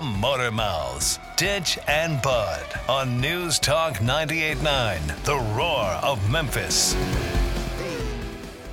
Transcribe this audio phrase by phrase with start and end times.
[0.00, 6.94] The Motor Mouths, Ditch and Bud on News Talk 98.9, The Roar of Memphis.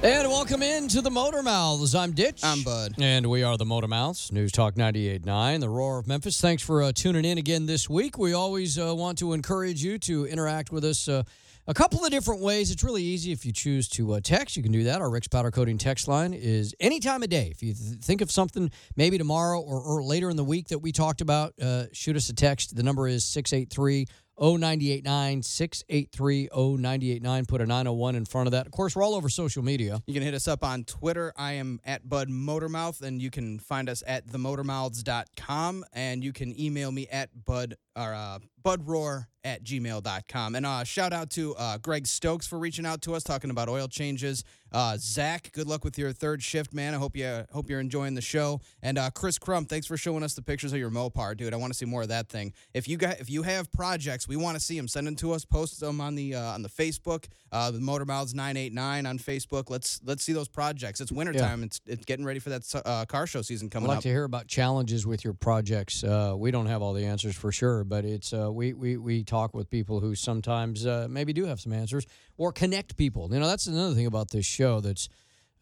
[0.02, 1.94] And welcome into the Motor Mouths.
[1.96, 2.40] I'm Ditch.
[2.46, 2.94] I'm Bud.
[3.02, 6.40] And we are the Motor Mouths, News Talk 98.9, the Roar of Memphis.
[6.40, 8.18] Thanks for uh, tuning in again this week.
[8.18, 11.24] We always uh, want to encourage you to interact with us uh,
[11.68, 12.72] a couple of different ways.
[12.72, 14.56] It's really easy if you choose to uh, text.
[14.56, 15.02] You can do that.
[15.02, 17.50] Our Rick's Powder Coating text line is any time of day.
[17.52, 20.80] If you th- think of something maybe tomorrow or, or later in the week that
[20.80, 22.76] we talked about, uh, shoot us a text.
[22.76, 24.08] The number is 683
[24.40, 27.46] 0989 683 0989.
[27.46, 28.66] Put a 901 in front of that.
[28.66, 30.02] Of course, we're all over social media.
[30.06, 31.34] You can hit us up on Twitter.
[31.36, 35.86] I am at Bud Motormouth, and you can find us at themotormouths.com.
[35.92, 40.56] And you can email me at Bud or uh, budroar at gmail.com.
[40.56, 43.70] And uh, shout out to uh, Greg Stokes for reaching out to us, talking about
[43.70, 44.44] oil changes.
[44.74, 46.94] Uh, Zach, good luck with your third shift, man.
[46.94, 48.60] I hope you hope you're enjoying the show.
[48.84, 51.54] And uh, Chris Crump, thanks for showing us the pictures of your Mopar, dude.
[51.54, 52.52] I want to see more of that thing.
[52.74, 54.90] If you got if you have projects, we want to see them.
[54.90, 55.46] Send them to us.
[55.46, 59.18] Post them on the uh, on the Facebook, uh, the Motormouths nine eight nine on
[59.18, 59.70] Facebook.
[59.70, 61.00] Let's let's see those projects.
[61.00, 61.64] It's wintertime.
[61.64, 63.88] It's it's getting ready for that uh, car show season coming.
[63.90, 64.04] I'd like up.
[64.04, 66.04] to hear about challenges with your projects.
[66.04, 69.24] Uh, we don't have all the answers for sure, but it's uh, we, we we
[69.24, 72.06] talk with people who sometimes uh, maybe do have some answers
[72.38, 73.30] or connect people.
[73.32, 75.10] You know, that's another thing about this show that's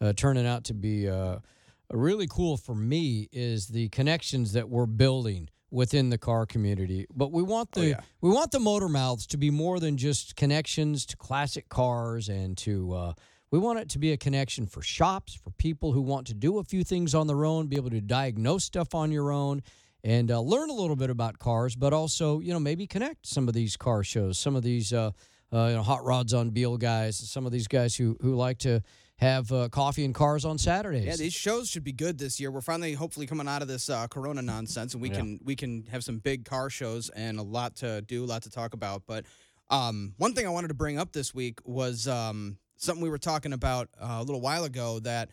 [0.00, 1.38] uh, turning out to be uh,
[1.90, 7.06] really cool for me is the connections that we're building within the car community.
[7.14, 8.00] But we want the yeah.
[8.20, 12.56] we want the motor mouths to be more than just connections to classic cars and
[12.58, 13.12] to uh,
[13.50, 16.58] we want it to be a connection for shops, for people who want to do
[16.58, 19.62] a few things on their own, be able to diagnose stuff on your own,
[20.04, 23.48] and uh, learn a little bit about cars, but also you know maybe connect some
[23.48, 25.10] of these car shows, some of these uh,
[25.52, 28.58] uh, you know, hot rods on Beale guys, some of these guys who who like
[28.58, 28.82] to
[29.18, 31.06] have uh, coffee and cars on Saturdays.
[31.06, 32.50] Yeah, these shows should be good this year.
[32.50, 35.16] We're finally, hopefully, coming out of this uh, Corona nonsense, and we Yeah.
[35.16, 38.42] can we can have some big car shows and a lot to do, a lot
[38.42, 39.04] to talk about.
[39.06, 39.24] But
[39.70, 43.16] um, one thing I wanted to bring up this week was um, something we were
[43.18, 44.98] talking about uh, a little while ago.
[45.00, 45.30] That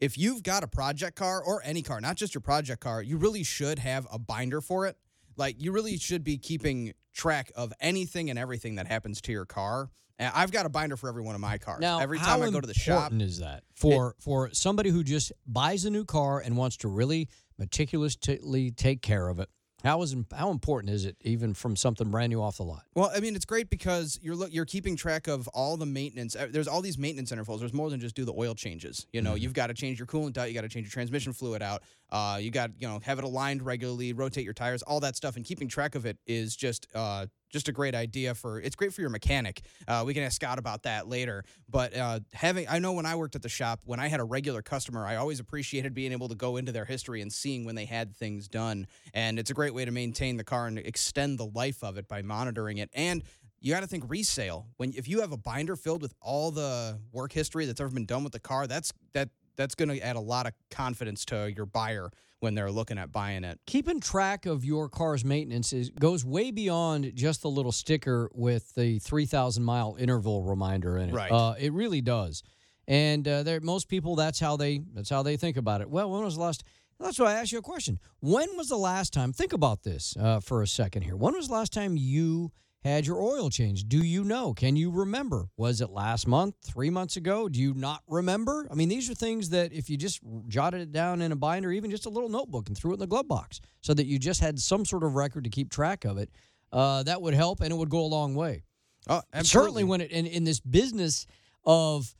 [0.00, 3.16] if you've got a project car or any car, not just your project car, you
[3.16, 4.96] really should have a binder for it.
[5.36, 9.44] Like you really should be keeping track of anything and everything that happens to your
[9.44, 9.90] car.
[10.18, 11.80] And I've got a binder for every one of my cars.
[11.80, 15.04] Now, every time I go to the shop, important is that for for somebody who
[15.04, 19.48] just buys a new car and wants to really meticulously take care of it?
[19.84, 22.82] How is how important is it even from something brand new off the lot?
[22.94, 26.34] Well, I mean, it's great because you're look, you're keeping track of all the maintenance.
[26.34, 27.60] Uh, There's all these maintenance intervals.
[27.60, 29.06] There's more than just do the oil changes.
[29.12, 30.48] You know, you've got to change your coolant out.
[30.48, 31.84] You got to change your transmission fluid out.
[32.10, 35.36] Uh, you got you know have it aligned regularly, rotate your tires, all that stuff,
[35.36, 38.60] and keeping track of it is just uh, just a great idea for.
[38.60, 39.62] It's great for your mechanic.
[39.86, 41.44] Uh, we can ask Scott about that later.
[41.68, 44.24] But uh, having, I know when I worked at the shop, when I had a
[44.24, 47.74] regular customer, I always appreciated being able to go into their history and seeing when
[47.74, 48.86] they had things done.
[49.14, 52.08] And it's a great way to maintain the car and extend the life of it
[52.08, 52.90] by monitoring it.
[52.92, 53.22] And
[53.60, 54.66] you got to think resale.
[54.76, 58.06] When if you have a binder filled with all the work history that's ever been
[58.06, 61.52] done with the car, that's that that's going to add a lot of confidence to
[61.52, 62.10] your buyer
[62.40, 63.58] when they're looking at buying it.
[63.66, 68.74] Keeping track of your car's maintenance is, goes way beyond just the little sticker with
[68.74, 71.14] the 3,000 mile interval reminder in it.
[71.14, 71.30] Right.
[71.30, 72.42] Uh, it really does.
[72.86, 75.90] And uh, there, most people, that's how they that's how they think about it.
[75.90, 76.64] Well, when was the last?
[76.98, 77.98] That's why I asked you a question.
[78.20, 79.32] When was the last time?
[79.32, 81.14] Think about this uh, for a second here.
[81.14, 82.50] When was the last time you
[82.84, 83.88] had your oil changed?
[83.88, 84.54] Do you know?
[84.54, 85.46] Can you remember?
[85.56, 86.54] Was it last month?
[86.64, 87.48] Three months ago?
[87.48, 88.68] Do you not remember?
[88.70, 91.72] I mean, these are things that if you just jotted it down in a binder,
[91.72, 94.18] even just a little notebook, and threw it in the glove box, so that you
[94.18, 96.30] just had some sort of record to keep track of it,
[96.72, 98.62] uh, that would help, and it would go a long way.
[99.08, 101.26] Oh, Certainly, when it in, in this business
[101.64, 102.14] of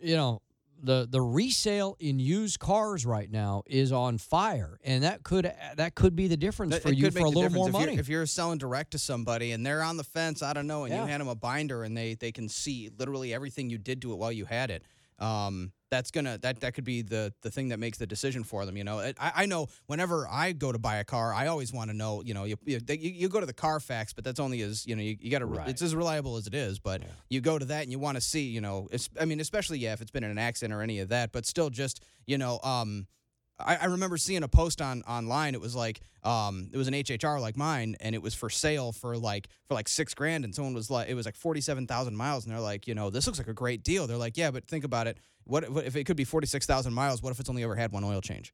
[0.00, 0.42] you know
[0.82, 5.94] the the resale in used cars right now is on fire, and that could that
[5.94, 7.92] could be the difference That- for you for a little more if money.
[7.92, 10.84] You're, if you're selling direct to somebody and they're on the fence, I don't know,
[10.84, 11.02] and Yeah.
[11.02, 14.12] you hand them a binder and they they can see literally everything you did to
[14.12, 14.82] it while you had it.
[15.20, 18.64] Um, that's gonna that that could be the the thing that makes the decision for
[18.64, 18.76] them.
[18.76, 21.90] You know, I, I know whenever I go to buy a car, I always want
[21.90, 22.22] to know.
[22.22, 25.02] You know, you, you you go to the Carfax, but that's only as you know
[25.02, 25.68] you, you got to Right.
[25.68, 26.78] it's as reliable as it is.
[26.78, 28.42] But you go to that and you want to see.
[28.44, 31.00] You know, it's, I mean, especially yeah, if it's been in an accident or any
[31.00, 32.60] of that, but still just you know.
[32.62, 33.06] Um,
[33.64, 35.54] I, I remember seeing a post on online.
[35.54, 38.92] It was like um, it was an HHR like mine, and it was for sale
[38.92, 40.44] for like for like six grand.
[40.44, 42.94] And someone was like, it was like forty seven thousand miles, and they're like, you
[42.94, 44.06] know, this looks like a great deal.
[44.06, 45.18] They're like, yeah, but think about it.
[45.44, 47.22] What, what if it could be forty six thousand miles?
[47.22, 48.52] What if it's only ever had one oil change?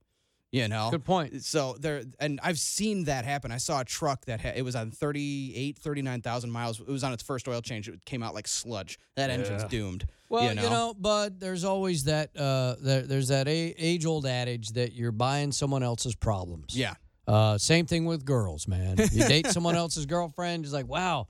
[0.52, 1.42] You know, Good point.
[1.44, 3.50] so there, and I've seen that happen.
[3.52, 6.80] I saw a truck that ha- it was on 38, 39,000 miles.
[6.80, 7.88] It was on its first oil change.
[7.88, 8.98] It came out like sludge.
[9.16, 10.06] That engine's doomed.
[10.28, 14.70] Well, you know, but there's always that uh, there, there's that a- age old adage
[14.70, 16.76] that you're buying someone else's problems.
[16.76, 16.94] yeah.
[17.28, 18.96] Uh, same thing with girls, man.
[19.10, 21.26] You date someone else's girlfriend, it's like, wow,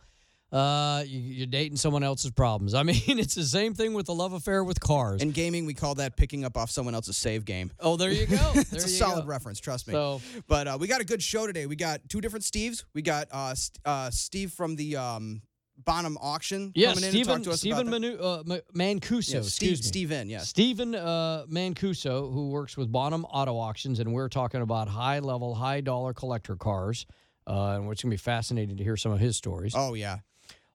[0.53, 2.75] uh, you, you're dating someone else's problems.
[2.75, 5.21] I mean, it's the same thing with the love affair with cars.
[5.23, 7.71] In gaming, we call that picking up off someone else's save game.
[7.81, 8.53] oh, there you go.
[8.55, 9.29] It's a solid go.
[9.29, 9.93] reference, trust me.
[9.93, 11.67] So, But uh, we got a good show today.
[11.67, 12.85] We got two different Steves.
[12.95, 13.55] We got uh,
[13.85, 15.43] uh, Steve from the um,
[15.85, 17.87] Bonham auction yeah, coming in Stephen, and talk to us about.
[17.87, 19.87] Manu, uh, Ma- Mancuso, Yeah, excuse me.
[19.89, 20.49] Steven, yes.
[20.49, 25.55] Stephen uh, Mancuso, who works with Bonham Auto Auctions, and we're talking about high level,
[25.55, 27.05] high dollar collector cars,
[27.47, 29.75] uh, and it's going to be fascinating to hear some of his stories.
[29.77, 30.19] Oh, yeah.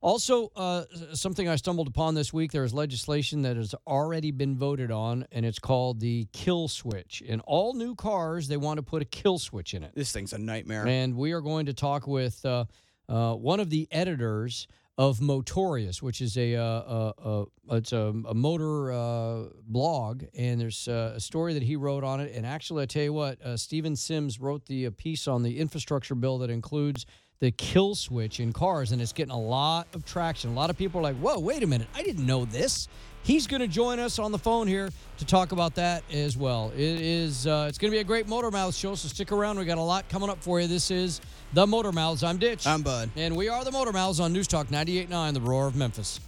[0.01, 0.83] Also, uh,
[1.13, 5.27] something I stumbled upon this week there is legislation that has already been voted on,
[5.31, 7.21] and it's called the kill switch.
[7.21, 9.93] In all new cars, they want to put a kill switch in it.
[9.93, 10.87] This thing's a nightmare.
[10.87, 12.65] And we are going to talk with uh,
[13.07, 14.67] uh, one of the editors
[14.97, 20.59] of Motorious, which is a, uh, uh, uh, it's a, a motor uh, blog, and
[20.59, 22.35] there's uh, a story that he wrote on it.
[22.35, 26.15] And actually, I tell you what, uh, Stephen Sims wrote the piece on the infrastructure
[26.15, 27.05] bill that includes
[27.41, 30.51] the kill switch in cars, and it's getting a lot of traction.
[30.51, 31.87] A lot of people are like, "Whoa, wait a minute!
[31.93, 32.87] I didn't know this."
[33.23, 34.89] He's going to join us on the phone here
[35.19, 36.71] to talk about that as well.
[36.75, 39.59] It is uh, it's going to be a great Motor Mouth show, so stick around.
[39.59, 40.67] We got a lot coming up for you.
[40.67, 41.19] This is
[41.53, 42.23] the Motor Mouths.
[42.23, 42.65] I'm Ditch.
[42.65, 43.09] I'm Bud.
[43.15, 46.19] and we are the Motor Mouths on News Talk 98.9, the roar of Memphis.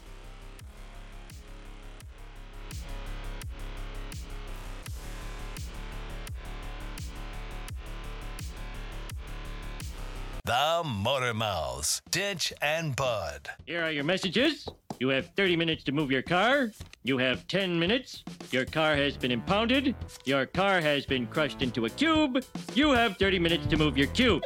[10.46, 13.48] The Motor Mouths, Ditch and Bud.
[13.66, 14.68] Here are your messages.
[15.00, 16.70] You have 30 minutes to move your car.
[17.04, 18.26] You have 10 minutes.
[18.52, 19.96] Your car has been impounded.
[20.26, 22.44] Your car has been crushed into a cube.
[22.74, 24.44] You have 30 minutes to move your cube.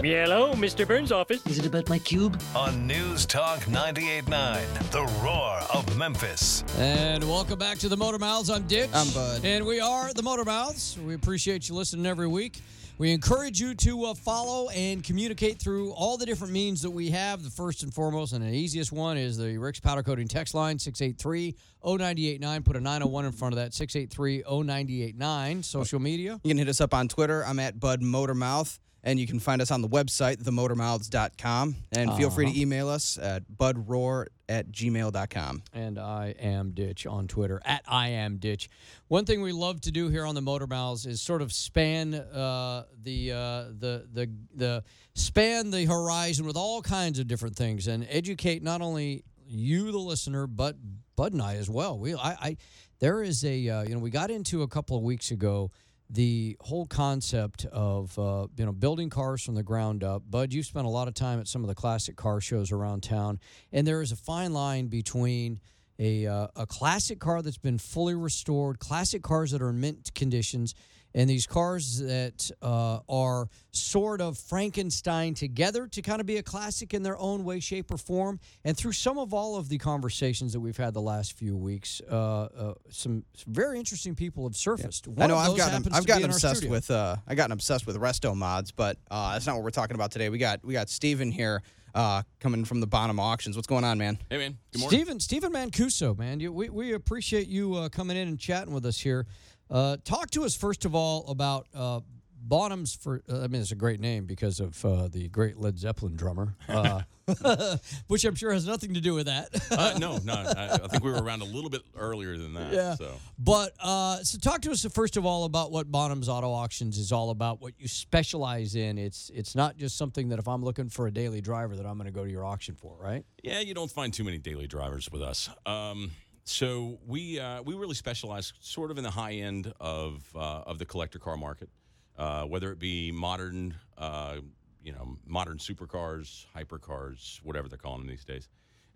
[0.00, 0.84] Hello, Mr.
[0.84, 1.46] Burns' office.
[1.46, 2.42] Is it about my cube?
[2.56, 6.64] On News Talk 98.9, The Roar of Memphis.
[6.78, 8.50] And welcome back to the Motor Mouths.
[8.50, 8.90] I'm Ditch.
[8.92, 9.44] I'm Bud.
[9.44, 10.98] And we are the Motor Mouths.
[10.98, 12.60] We appreciate you listening every week.
[12.98, 17.10] We encourage you to uh, follow and communicate through all the different means that we
[17.10, 17.42] have.
[17.42, 20.78] The first and foremost and the easiest one is the Rick's Powder Coating text line,
[20.78, 21.54] 683
[21.84, 22.62] 0989.
[22.62, 25.62] Put a 901 in front of that, 683 0989.
[25.62, 26.40] Social media.
[26.42, 27.44] You can hit us up on Twitter.
[27.44, 28.78] I'm at Bud Motormouth.
[29.06, 31.76] And you can find us on the website, themotormouths.com.
[31.92, 35.62] And feel free to email us at budroar at gmail.com.
[35.72, 38.68] and I am Ditch on Twitter at I am Ditch.
[39.08, 42.14] One thing we love to do here on the Motor Mouths is sort of span
[42.14, 43.36] uh, the uh,
[43.78, 48.82] the the the span the horizon with all kinds of different things and educate not
[48.82, 50.76] only you the listener but
[51.16, 51.98] Bud and I as well.
[51.98, 52.56] We I, I
[52.98, 55.70] there is a uh, you know we got into a couple of weeks ago
[56.08, 60.22] the whole concept of uh, you know building cars from the ground up.
[60.28, 63.02] Bud, you've spent a lot of time at some of the classic car shows around
[63.02, 63.40] town,
[63.72, 65.60] and there is a fine line between
[65.98, 70.12] a uh, a classic car that's been fully restored, classic cars that are in mint
[70.14, 70.74] conditions,
[71.16, 76.42] and these cars that uh, are sort of Frankenstein together to kind of be a
[76.42, 78.38] classic in their own way, shape, or form.
[78.64, 82.02] And through some of all of the conversations that we've had the last few weeks,
[82.10, 85.08] uh, uh, some, some very interesting people have surfaced.
[85.08, 87.96] One I know of I've gotten I've gotten obsessed with uh I gotten obsessed with
[87.96, 90.28] resto mods, but uh, that's not what we're talking about today.
[90.28, 91.62] We got we got Steven here
[91.94, 93.56] uh, coming from the Bonham auctions.
[93.56, 94.18] What's going on, man?
[94.28, 94.98] Hey man, good morning.
[94.98, 98.84] Stephen Stephen Mancuso, man, you, we we appreciate you uh, coming in and chatting with
[98.84, 99.26] us here.
[99.70, 102.00] Uh, talk to us first of all about uh,
[102.38, 102.94] Bonham's.
[102.94, 106.14] For uh, I mean, it's a great name because of uh, the great Led Zeppelin
[106.14, 107.02] drummer, uh,
[108.06, 109.48] which I'm sure has nothing to do with that.
[109.70, 112.72] Uh, no, no, I, I think we were around a little bit earlier than that.
[112.72, 112.94] Yeah.
[112.94, 116.98] So But uh, so talk to us first of all about what Bonham's Auto Auctions
[116.98, 117.60] is all about.
[117.60, 118.98] What you specialize in.
[118.98, 121.96] It's it's not just something that if I'm looking for a daily driver that I'm
[121.96, 123.24] going to go to your auction for, right?
[123.42, 125.48] yeah, you don't find too many daily drivers with us.
[125.66, 126.10] Um,
[126.46, 130.78] so we uh, we really specialize sort of in the high end of uh, of
[130.78, 131.68] the collector car market,
[132.16, 134.36] uh, whether it be modern, uh,
[134.80, 138.48] you know, modern supercars, hypercars, whatever they're calling them these days,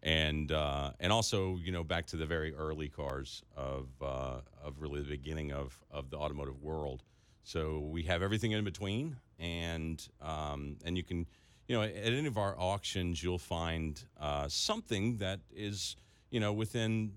[0.05, 4.81] and uh, and also you know back to the very early cars of uh, of
[4.81, 7.03] really the beginning of of the automotive world.
[7.43, 11.27] So we have everything in between, and um, and you can,
[11.67, 14.01] you know, at any of our auctions, you'll find
[14.47, 15.97] something that is,
[16.31, 17.11] you know, within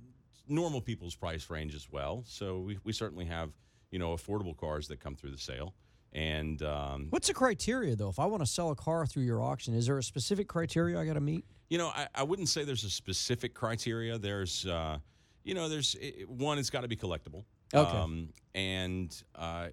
[0.48, 2.24] normal people's price range as well.
[2.28, 3.52] So we, we certainly have,
[3.92, 5.74] you know, affordable cars that come through the sale,
[6.14, 8.10] and um, What's the criteria though?
[8.10, 11.00] If I want to sell a car through your auction, is there a specific criteria
[11.00, 11.44] I got to meet?
[11.70, 14.20] You know, I, I wouldn't say there's a specific criteria.
[14.20, 15.00] There's, uh,
[15.44, 16.60] you know, there's i one.
[16.60, 17.46] It's got to be collectible.
[17.74, 17.98] Okay.
[17.98, 19.70] Um, and uh,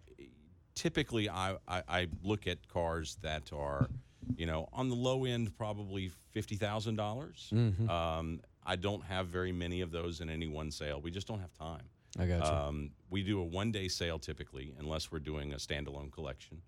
[0.75, 3.91] typically, I, I I look at cars that are,
[4.35, 6.57] you know, on the low end, probably fifty
[6.97, 7.51] dollars.
[7.91, 11.01] Um, I don't have very many of those in any one sale.
[11.01, 11.83] We just don't have time.
[12.19, 12.53] I got you.
[12.57, 16.63] Um, we do a one day sale typically, unless we're doing a standalone collection.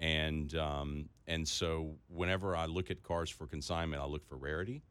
[0.00, 4.82] and um, and so whenever I look at cars for consignment, I look for rarity,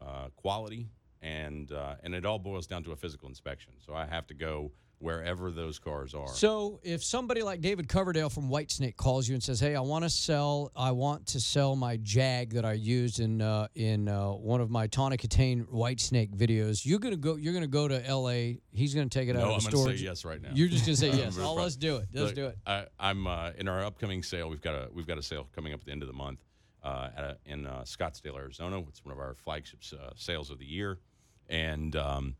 [0.00, 0.88] uh, quality,
[1.22, 3.72] and uh, and it all boils down to a physical inspection.
[3.84, 6.28] So I have to go wherever those cars are.
[6.28, 10.04] So if somebody like David Coverdale from Whitesnake calls you and says, "Hey, I want
[10.04, 14.30] to sell, I want to sell my Jag that I used in uh, in uh,
[14.30, 18.60] one of my Tawny Kitaen Whitesnake videos," you're gonna go, you're gonna go to L.A.
[18.72, 19.98] He's gonna take it out no, of I'm the going to storage.
[19.98, 20.50] say yes right now.
[20.54, 21.38] You're just gonna say yes.
[21.40, 22.08] Oh, let's do it.
[22.12, 22.58] Let's Look, do it.
[22.66, 24.48] I, I'm uh, in our upcoming sale.
[24.48, 26.40] We've got a we've got a sale coming up at the end of the month
[26.82, 28.80] uh, at a, in uh, Scottsdale, Arizona.
[28.88, 30.98] It's one of our flagship uh, sales of the year,
[31.48, 32.36] and um,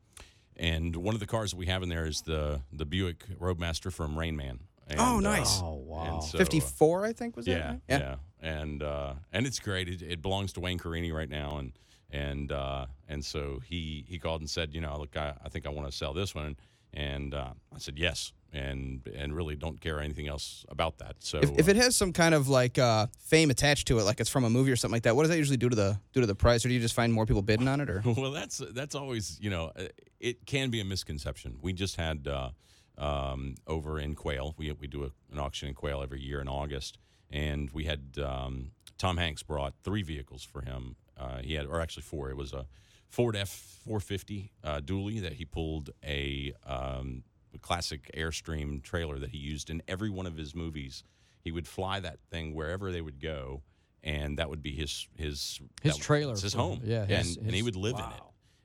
[0.61, 3.90] and one of the cars that we have in there is the the Buick Roadmaster
[3.90, 4.61] from Rain Man.
[4.88, 5.61] And, Oh, uh, nice.
[5.62, 6.21] Oh wow.
[6.21, 7.52] so, uh, 54, I think was that?
[7.52, 7.81] yeah, right?
[7.88, 9.88] yeah, and uh, and it's great.
[9.88, 11.73] It, it belongs to Wayne Carini right now, and
[12.11, 15.67] and uh, and so he he called and said, you know, look, I, I think
[15.67, 16.57] I want to sell this one,
[16.93, 21.16] and uh, I said yes, and and really don't care anything else about that.
[21.21, 24.02] So If, if uh, it has some kind of like uh, fame attached to it,
[24.02, 25.76] like it's from a movie or something like that, what does that usually do to
[25.76, 27.90] the do to the price, or do you just find more people bidding on it?
[27.90, 29.85] Or well, that's that's always you know uh,
[30.19, 31.59] it can be a misconception.
[31.62, 32.50] We just had uh,
[32.99, 34.54] um, over in Quail.
[34.57, 36.99] We we do a, an auction in Quail every year in August,
[37.30, 40.97] and we had um, Tom Hanks brought three vehicles for him.
[41.16, 42.30] Uh, he had, or actually four.
[42.30, 42.66] It was a
[43.09, 43.49] Ford F
[43.85, 47.30] four fifty uh, dually that he pulled a, um, a
[47.61, 51.05] classic Airstream trailer that he used in every one of his movies.
[51.43, 53.62] He would fly that thing wherever they would go.
[54.02, 57.37] And that would be his his His that- trailer it's his home, yeah, and, his-
[57.37, 58.23] and he would live in it.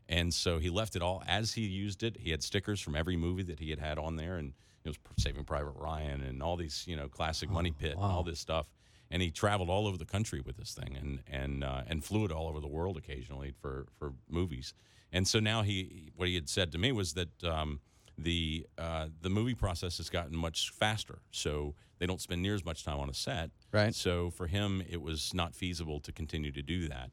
[0.08, 2.16] And so he left it all as he used it.
[2.18, 4.54] He had stickers from every movie that he had had on there, and
[4.86, 8.24] it was Saving Private Ryan and all these, you know, classic Money Pit and all
[8.24, 8.70] this stuff.
[9.12, 12.24] And he traveled all over the country with this thing, and and uh, and flew
[12.24, 14.74] it all over the world occasionally for for movies.
[15.12, 17.80] And so now he, what he had said to me was that um,
[18.18, 22.64] the uh, the movie process has gotten much faster, so they don't spend near as
[22.66, 23.50] much time on a set.
[23.72, 23.94] Right.
[23.96, 27.12] So for him, it was not feasible to continue to do that.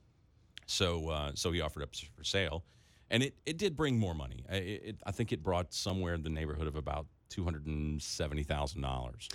[0.67, 2.65] So uh, so he offered up for sale,
[3.11, 4.45] and it, it did bring more money.
[4.51, 7.67] I- It, it, I think it brought somewhere in the neighborhood of about two hundred
[7.67, 9.29] and seventy thousand dollars,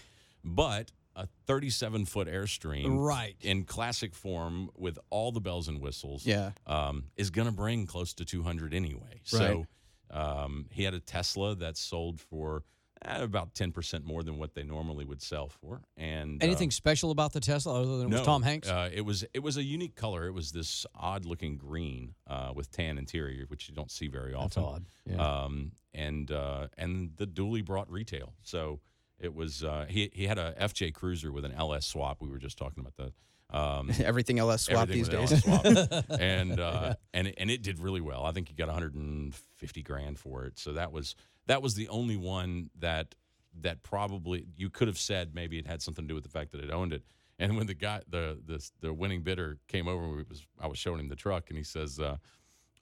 [0.44, 3.36] but a thirty-seven foot Airstream, Right.
[3.42, 6.52] in classic form with all the bells and whistles, Yeah.
[6.68, 9.22] um, is going to bring close to two hundred anyway.
[9.24, 9.66] So
[10.12, 12.64] um, he had a Tesla that sold for.
[13.06, 16.72] eh, about ten percent more than what they normally would sell for, and uh, Anything
[16.72, 18.68] special about the Tesla other than it was Tom Hanks?
[18.70, 20.26] uh, it was it was a unique color.
[20.28, 24.32] It was this odd looking green uh, with tan interior, which you don't see very
[24.34, 24.64] That's often.
[24.64, 24.86] odd.
[25.06, 25.44] Yeah.
[25.44, 28.80] Um, and uh, and the dually brought retail, so
[29.20, 32.18] it was uh, he he had a FJ Cruiser with an LS swap.
[32.22, 33.14] We were just talking about that.
[33.50, 35.44] Um, everything LS swap everything these days.
[35.44, 35.66] Swap.
[36.20, 38.24] and uh, and and it did really well.
[38.25, 40.60] I think he got 150 grand for it.
[40.60, 41.16] So that was
[41.48, 43.16] that was the only one that
[43.62, 46.51] that probably you could have said maybe it had something to do with the fact
[46.51, 47.04] that it owned it.
[47.39, 50.77] And when the guy the the the winning bidder came over, we was I was
[50.77, 52.18] showing him the truck, and he says, uh,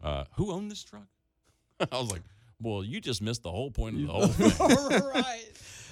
[0.02, 1.08] uh, "Who owned this truck?"
[1.92, 2.22] I was like,
[2.62, 5.44] "Well, you just missed the whole point of the whole thing." right.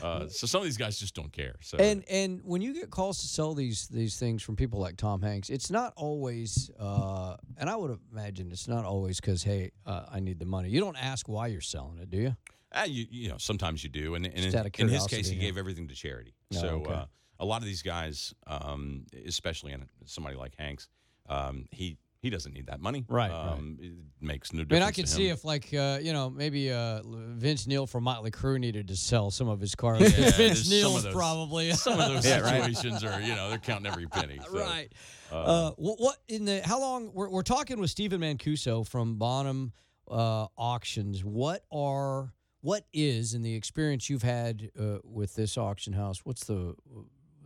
[0.02, 1.56] Uh, so some of these guys just don't care.
[1.62, 4.98] So And and when you get calls to sell these these things from people like
[4.98, 6.72] Tom Hanks, it's not always.
[6.80, 10.70] Uh, and I would imagine it's not always because hey, uh, I need the money.
[10.70, 12.36] You don't ask why you're selling it, do you?
[12.72, 15.42] Uh, you, you know, sometimes you do, and, and in, in his case, he yeah.
[15.44, 16.34] gave everything to charity.
[16.56, 16.94] Oh, so okay.
[16.94, 17.06] uh,
[17.40, 20.88] a lot of these guys, um, especially in somebody like Hanks,
[21.30, 23.06] um, he he doesn't need that money.
[23.08, 24.72] Right, Um, It makes no difference.
[24.82, 24.88] I mean.
[24.88, 28.58] I could see if like uh, you know maybe uh, Vince Neil from Motley Crue
[28.60, 30.00] needed to sell some of his cars.
[30.02, 32.64] Yeah, Vince there's some of Neil's those- probably some of those Yeah, right.
[32.76, 34.40] situations are, you know, they're counting every penny.
[34.50, 34.92] so, right.
[35.32, 39.74] Uh, what, what in the how long we're, we're talking with Stephen Mancuso from Bonham
[40.10, 41.24] uh, Auctions.
[41.26, 46.22] What are what is in the experience you've had uh, with this auction house?
[46.24, 46.76] What's the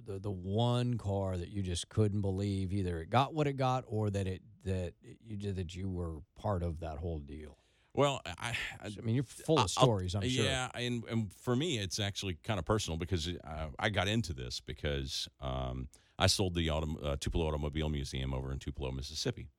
[0.08, 3.84] the the one car that you just couldn't believe either it got what it got
[3.88, 7.58] or that it that you did that you were part of that whole deal.
[7.94, 10.14] Well, I, I, I mean, you're full of stories.
[10.14, 10.46] I'm sure.
[10.46, 14.34] Yeah, and, and for me, it's actually kind of personal because uh, I got into
[14.34, 15.88] this because um,
[16.20, 19.50] I sold the autom- uh, Tupelo Automobile Museum over in Tupelo, Mississippi,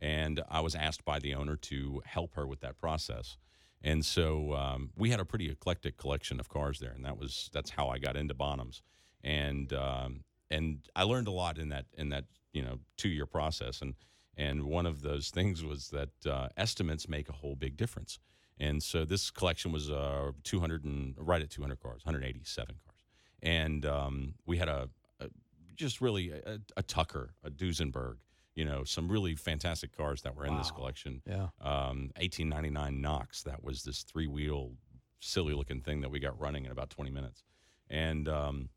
[0.00, 3.36] and I was asked by the owner to help her with that process.
[3.82, 7.50] And so um, we had a pretty eclectic collection of cars there, and that was
[7.52, 8.80] that's how I got into Bonhams,
[9.22, 13.26] and um, and I learned a lot in that in that you know two year
[13.26, 13.94] process, and
[14.36, 18.18] and one of those things was that uh, estimates make a whole big difference.
[18.58, 23.04] And so this collection was uh, 200 and right at 200 cars, 187 cars,
[23.42, 24.88] and um, we had a,
[25.20, 25.28] a
[25.74, 28.16] just really a, a Tucker, a Duesenberg,
[28.54, 31.22] you know, some really fantastic cars that were in this collection.
[31.26, 31.48] Yeah.
[31.60, 34.72] Um, 1899 Knox, that was this three wheel,
[35.20, 37.42] silly looking thing that we got running in about 20 minutes,
[37.88, 38.68] and um,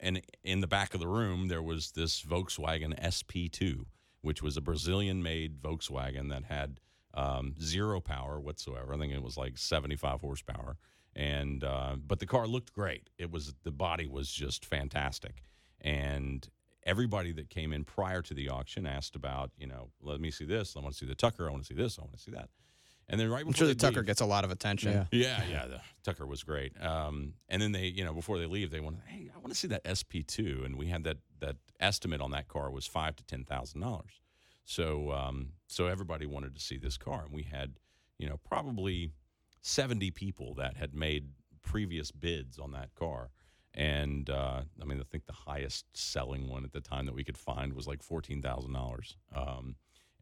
[0.00, 3.84] and in the back of the room there was this Volkswagen SP2,
[4.22, 6.80] which was a Brazilian-made Volkswagen that had
[7.14, 8.94] um, zero power whatsoever.
[8.94, 10.76] I think it was like 75 horsepower,
[11.14, 13.10] and uh, but the car looked great.
[13.18, 15.42] It was the body was just fantastic,
[15.80, 16.48] and
[16.84, 20.44] everybody that came in prior to the auction asked about, you know, let me see
[20.46, 20.76] this.
[20.76, 21.48] I want to see the Tucker.
[21.48, 21.98] I want to see this.
[21.98, 22.48] I want to see that.
[23.10, 24.92] And then right I'm before sure the they Tucker leave- gets a lot of attention.
[24.92, 25.04] Yeah.
[25.10, 26.72] yeah, yeah, the Tucker was great.
[26.80, 29.54] Um, and then they, you know, before they leave, they wanted, hey, I want to
[29.56, 33.24] see that SP2, and we had that that estimate on that car was five to
[33.24, 34.20] ten thousand dollars.
[34.64, 37.74] So, um, so everybody wanted to see this car, and we had,
[38.18, 39.10] you know, probably
[39.60, 41.30] seventy people that had made
[41.62, 43.30] previous bids on that car.
[43.74, 47.24] And uh, I mean, I think the highest selling one at the time that we
[47.24, 49.16] could find was like fourteen thousand dollars.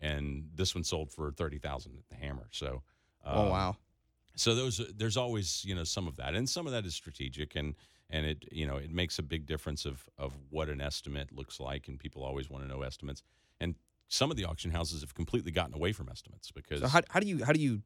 [0.01, 2.49] And this one sold for thirty thousand at the Hammer.
[2.53, 2.83] So,
[3.25, 3.77] Oh um, wow.
[4.37, 7.57] so those there's always you know some of that and some of that is strategic
[7.57, 7.75] and
[8.11, 11.59] and it you know it makes a big difference of of what an estimate looks
[11.61, 13.23] like and people always want to know estimates
[13.61, 13.75] and
[14.09, 17.21] some of the auction houses have completely gotten away from estimates because So how, how
[17.21, 17.83] do you how do you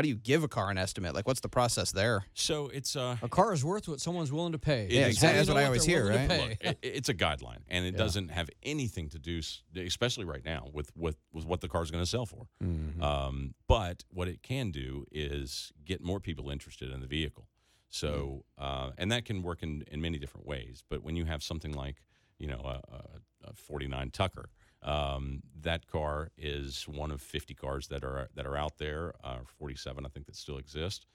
[0.00, 1.14] how do you give a car an estimate?
[1.14, 2.24] Like what's the process there?
[2.32, 4.88] so it's uh A car is worth what someone's willing to pay.
[4.90, 5.36] Yeah, exactly.
[5.36, 6.26] That's know what I always hear, right?
[6.30, 7.98] Look, it, it's a guideline, and it Yeah.
[7.98, 9.42] doesn't have anything to do,
[9.76, 12.46] especially right now, with with, with what the car's going to sell for.
[12.64, 13.02] Mhm.
[13.02, 17.46] Um, but what it can do is get more people interested in the vehicle.
[17.90, 20.82] So, uh, and that can work in, in many different ways.
[20.88, 21.96] But when you have something like,
[22.38, 24.48] you know, a, a, a 49 Tucker,
[24.82, 29.38] um, that car is one of 50 cars that are that are out there, uh,
[29.44, 31.06] 47 I think that still exist.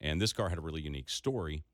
[0.00, 1.64] And this car had a really unique story.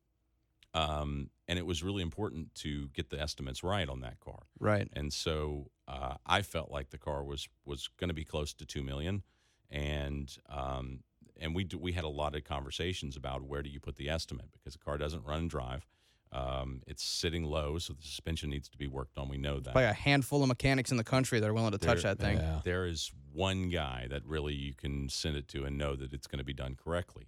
[0.73, 4.87] Um, and it was really important to get the estimates right on that car Right.
[4.93, 8.65] and so uh, I felt like the car was was going to be close to
[8.65, 9.23] two million,
[9.69, 11.01] and um,
[11.41, 14.07] and we do, we had a lot of conversations about where do you put the
[14.09, 15.85] estimate because the car doesn't run and drive,
[16.31, 19.27] um, it's sitting low, so the suspension needs to be worked on.
[19.27, 19.73] We know that.
[19.73, 22.23] By a handful of mechanics in the country that are willing to touch There- that
[22.23, 22.37] thing.
[22.37, 22.61] Yeah.
[22.63, 26.27] There is one guy that really you can send it to and know that it's
[26.27, 27.27] going to be done correctly,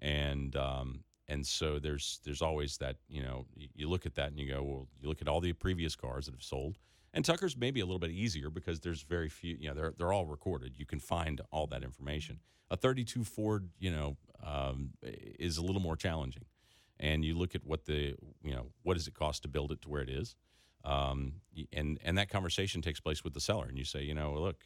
[0.00, 4.38] and um, and so there's there's always that you know you look at that and
[4.38, 6.78] you go well you look at all the previous cars that have sold
[7.12, 10.12] and Tucker's maybe a little bit easier because there's very few you know they're they're
[10.12, 15.56] all recorded you can find all that information a 32 Ford you know um, is
[15.56, 16.44] a little more challenging
[17.00, 19.82] and you look at what the you know what does it cost to build it
[19.82, 20.36] to where it is
[20.84, 21.34] um,
[21.72, 24.64] and and that conversation takes place with the seller and you say you know look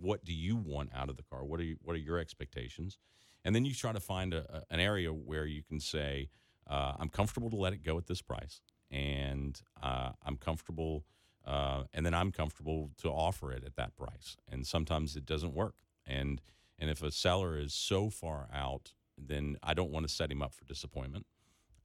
[0.00, 1.44] what do you want out of the car?
[1.44, 2.98] What are you, what are your expectations?
[3.44, 6.28] And then you try to find a, an area where you can say
[6.68, 11.04] uh, i'm comfortable to let it go at this price and uh, i'm comfortable
[11.46, 14.36] uh, and then i'm comfortable to offer it at that price.
[14.48, 16.40] And sometimes it doesn't work and
[16.78, 20.42] and if a seller is so far out then i don't want to set him
[20.42, 21.26] up for disappointment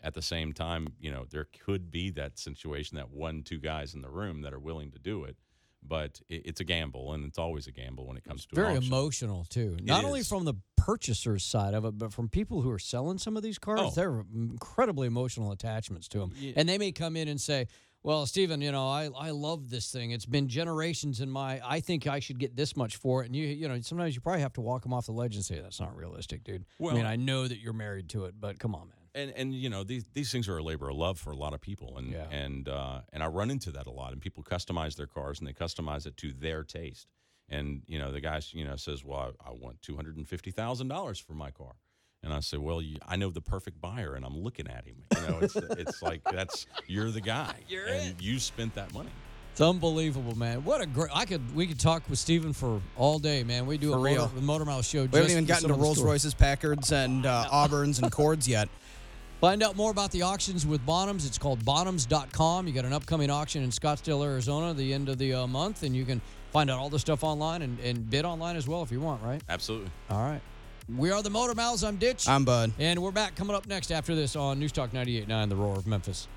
[0.06, 3.96] at the same time, you know, there could be that situation that one, two guys
[3.96, 5.36] in the room that are willing to do it,
[5.82, 8.62] but it, it's a gamble, and it's always a gamble when it comes to an
[8.62, 9.78] Very emotional too.
[9.82, 10.30] Not only is.
[10.30, 13.58] from the purchaser's side of it, but from people who are selling some of these
[13.58, 13.80] cars.
[13.82, 13.90] Oh.
[13.90, 17.68] They're incredibly emotional attachments to them, and they may come in and say.
[18.04, 20.12] Well, Stephen, you know, I, I love this thing.
[20.12, 21.60] It's been generations in my.
[21.66, 23.26] I think I should get this much for it.
[23.26, 25.44] And you you know, sometimes you probably have to walk them off the ledge and
[25.44, 26.66] say that's not realistic, dude.
[26.78, 28.95] Well, I mean, I know that you're married to it, but come on, man.
[29.16, 31.54] And and you know these these things are a labor of love for a lot
[31.54, 32.30] of people, and Yeah.
[32.30, 35.48] and uh, and I run into that a lot, and people customize their cars and
[35.48, 37.08] they customize it to their taste,
[37.50, 40.28] and you know the guy you know says, well, I, I want two hundred and
[40.28, 41.74] fifty thousand dollars for my car.
[42.24, 44.96] And I say, well, you, I know the perfect buyer, and I'm looking at him.
[45.16, 47.54] You know, it's it's like that's you're the guy,
[47.88, 49.12] and you spent that money.
[49.52, 50.66] It's unbelievable, man.
[50.66, 51.12] What a great!
[51.14, 53.68] I could we could talk with Stephen for all day, man.
[53.68, 54.22] We do For a real.
[54.24, 55.04] motor, motor mouth show.
[55.06, 58.70] We haven't even gotten to Rolls Royces, Packards, and uh, Auburns and Cords yet.
[59.42, 61.28] Find out more about the auctions with Bonhams.
[61.28, 62.68] It's called bonhams.com.
[62.68, 65.96] You got an upcoming auction in Scottsdale, Arizona, the end of the uh, month, and
[65.96, 66.22] you can
[66.52, 69.22] find out all the stuff online and, and bid online as well if you want,
[69.22, 69.42] right?
[69.50, 69.92] Absolutely.
[70.10, 70.42] All right.
[70.96, 71.84] We are the Motor Mouths.
[71.84, 72.30] I'm Ditch.
[72.30, 72.72] I'm Bud.
[72.80, 75.88] and we're back coming up next after this on News Talk 98.9, The Roar of
[75.88, 76.28] Memphis.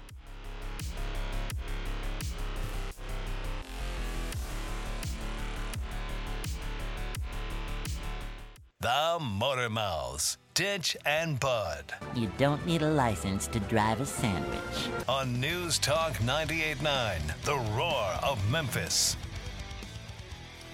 [8.80, 11.84] The Motor Mouths, Ditch and Bud
[12.16, 14.58] You don't need a license to drive a sandwich.
[15.08, 19.16] on News Talk 98.9, The Roar of Memphis.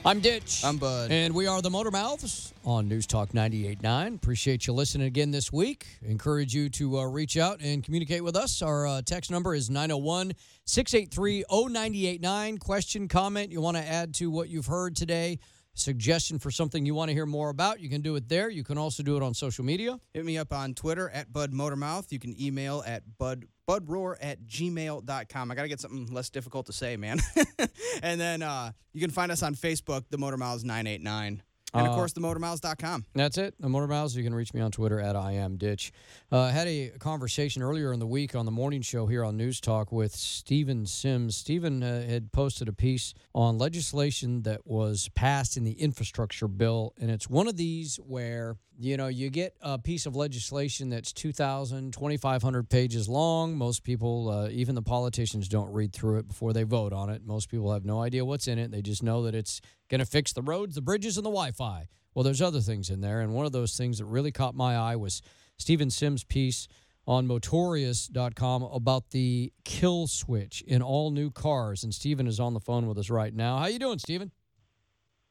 [0.03, 0.65] I'm Ditch.
[0.65, 1.11] I'm Bud.
[1.11, 4.15] And we are the Motor Mouths on News Talk 98.9.
[4.15, 5.87] Appreciate you listening again this week.
[6.03, 8.63] Encourage you to uh, reach out and communicate with us.
[8.63, 10.33] Our uh, text number is 901
[10.65, 12.57] 683 0989.
[12.57, 15.41] Question, comment you want to add to what you've heard today,
[15.75, 18.49] suggestion for something you want to hear more about, you can do it there.
[18.49, 20.01] You can also do it on social media.
[20.13, 22.11] Hit me up on Twitter at Bud Motormouth.
[22.11, 25.51] You can email at Bud budroar at gmail.com.
[25.51, 27.19] I got to get something less difficult to say, man.
[28.03, 31.43] and then uh, you can find us on Facebook, The Motor Mouths 989.
[31.75, 33.05] And of Uh, course, themotormouths.com.
[33.15, 33.55] That's it.
[33.61, 34.15] The Motor Mouths.
[34.17, 35.93] You can reach me on Twitter at I am Ditch.
[36.31, 39.37] Uh, I had a conversation earlier in the week on the morning show here on
[39.37, 41.37] News Talk with Stephen Sims.
[41.37, 46.95] Stephen uh, had posted a piece on legislation that was passed in the infrastructure bill,
[47.01, 51.13] and it's one of these where you know you get a piece of legislation that's
[51.13, 53.57] 2,000, 2,500 pages long.
[53.57, 57.25] Most people, uh, even the politicians, don't read through it before they vote on it.
[57.25, 58.71] Most people have no idea what's in it.
[58.71, 61.89] They just know that it's going to fix the roads, the bridges, and the Wi-Fi.
[62.15, 64.77] Well, there's other things in there, and one of those things that really caught my
[64.77, 65.21] eye was
[65.59, 66.69] Stephen Sims' piece
[67.07, 71.85] on Motorious.com about the kill switch in all new cars.
[71.85, 73.59] And Stephen is on the phone with us right now.
[73.59, 74.31] How you doing, Stephen?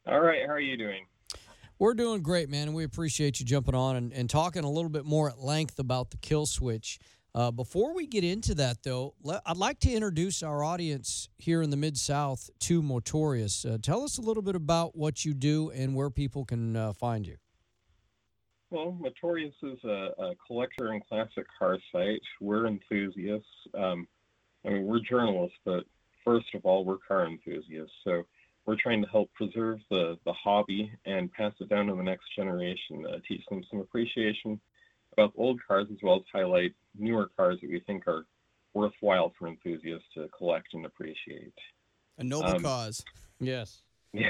[0.06, 1.06] All right, how are you doing?
[1.80, 4.90] We're doing great, man, and we appreciate you jumping on and, and talking a little
[4.90, 7.00] bit more at length about the kill switch.
[7.36, 11.64] Uh, before we get into that, though, le- I'd like to introduce our audience here
[11.64, 13.66] in the Mid South to Motorious.
[13.66, 16.94] Uh, tell us a little bit about what you do and where people can uh,
[16.94, 17.38] find you.
[18.70, 22.22] Well, Motorious is a, a collector and classic car site.
[22.40, 23.48] We're enthusiasts.
[23.74, 24.08] Um,
[24.66, 25.86] I mean, we're journalists, but
[26.24, 27.94] first of all, we're car enthusiasts.
[28.04, 28.24] So
[28.68, 32.26] we're trying to help preserve the, the hobby and pass it down to the next
[32.36, 34.62] generation, uh, teach them some appreciation
[35.14, 38.26] about old cars as well as highlight newer cars that we think are
[38.74, 41.54] worthwhile for enthusiasts to collect and appreciate.
[42.18, 43.04] A noble Um, cause.
[43.40, 43.82] Yes.
[44.14, 44.30] Yeah.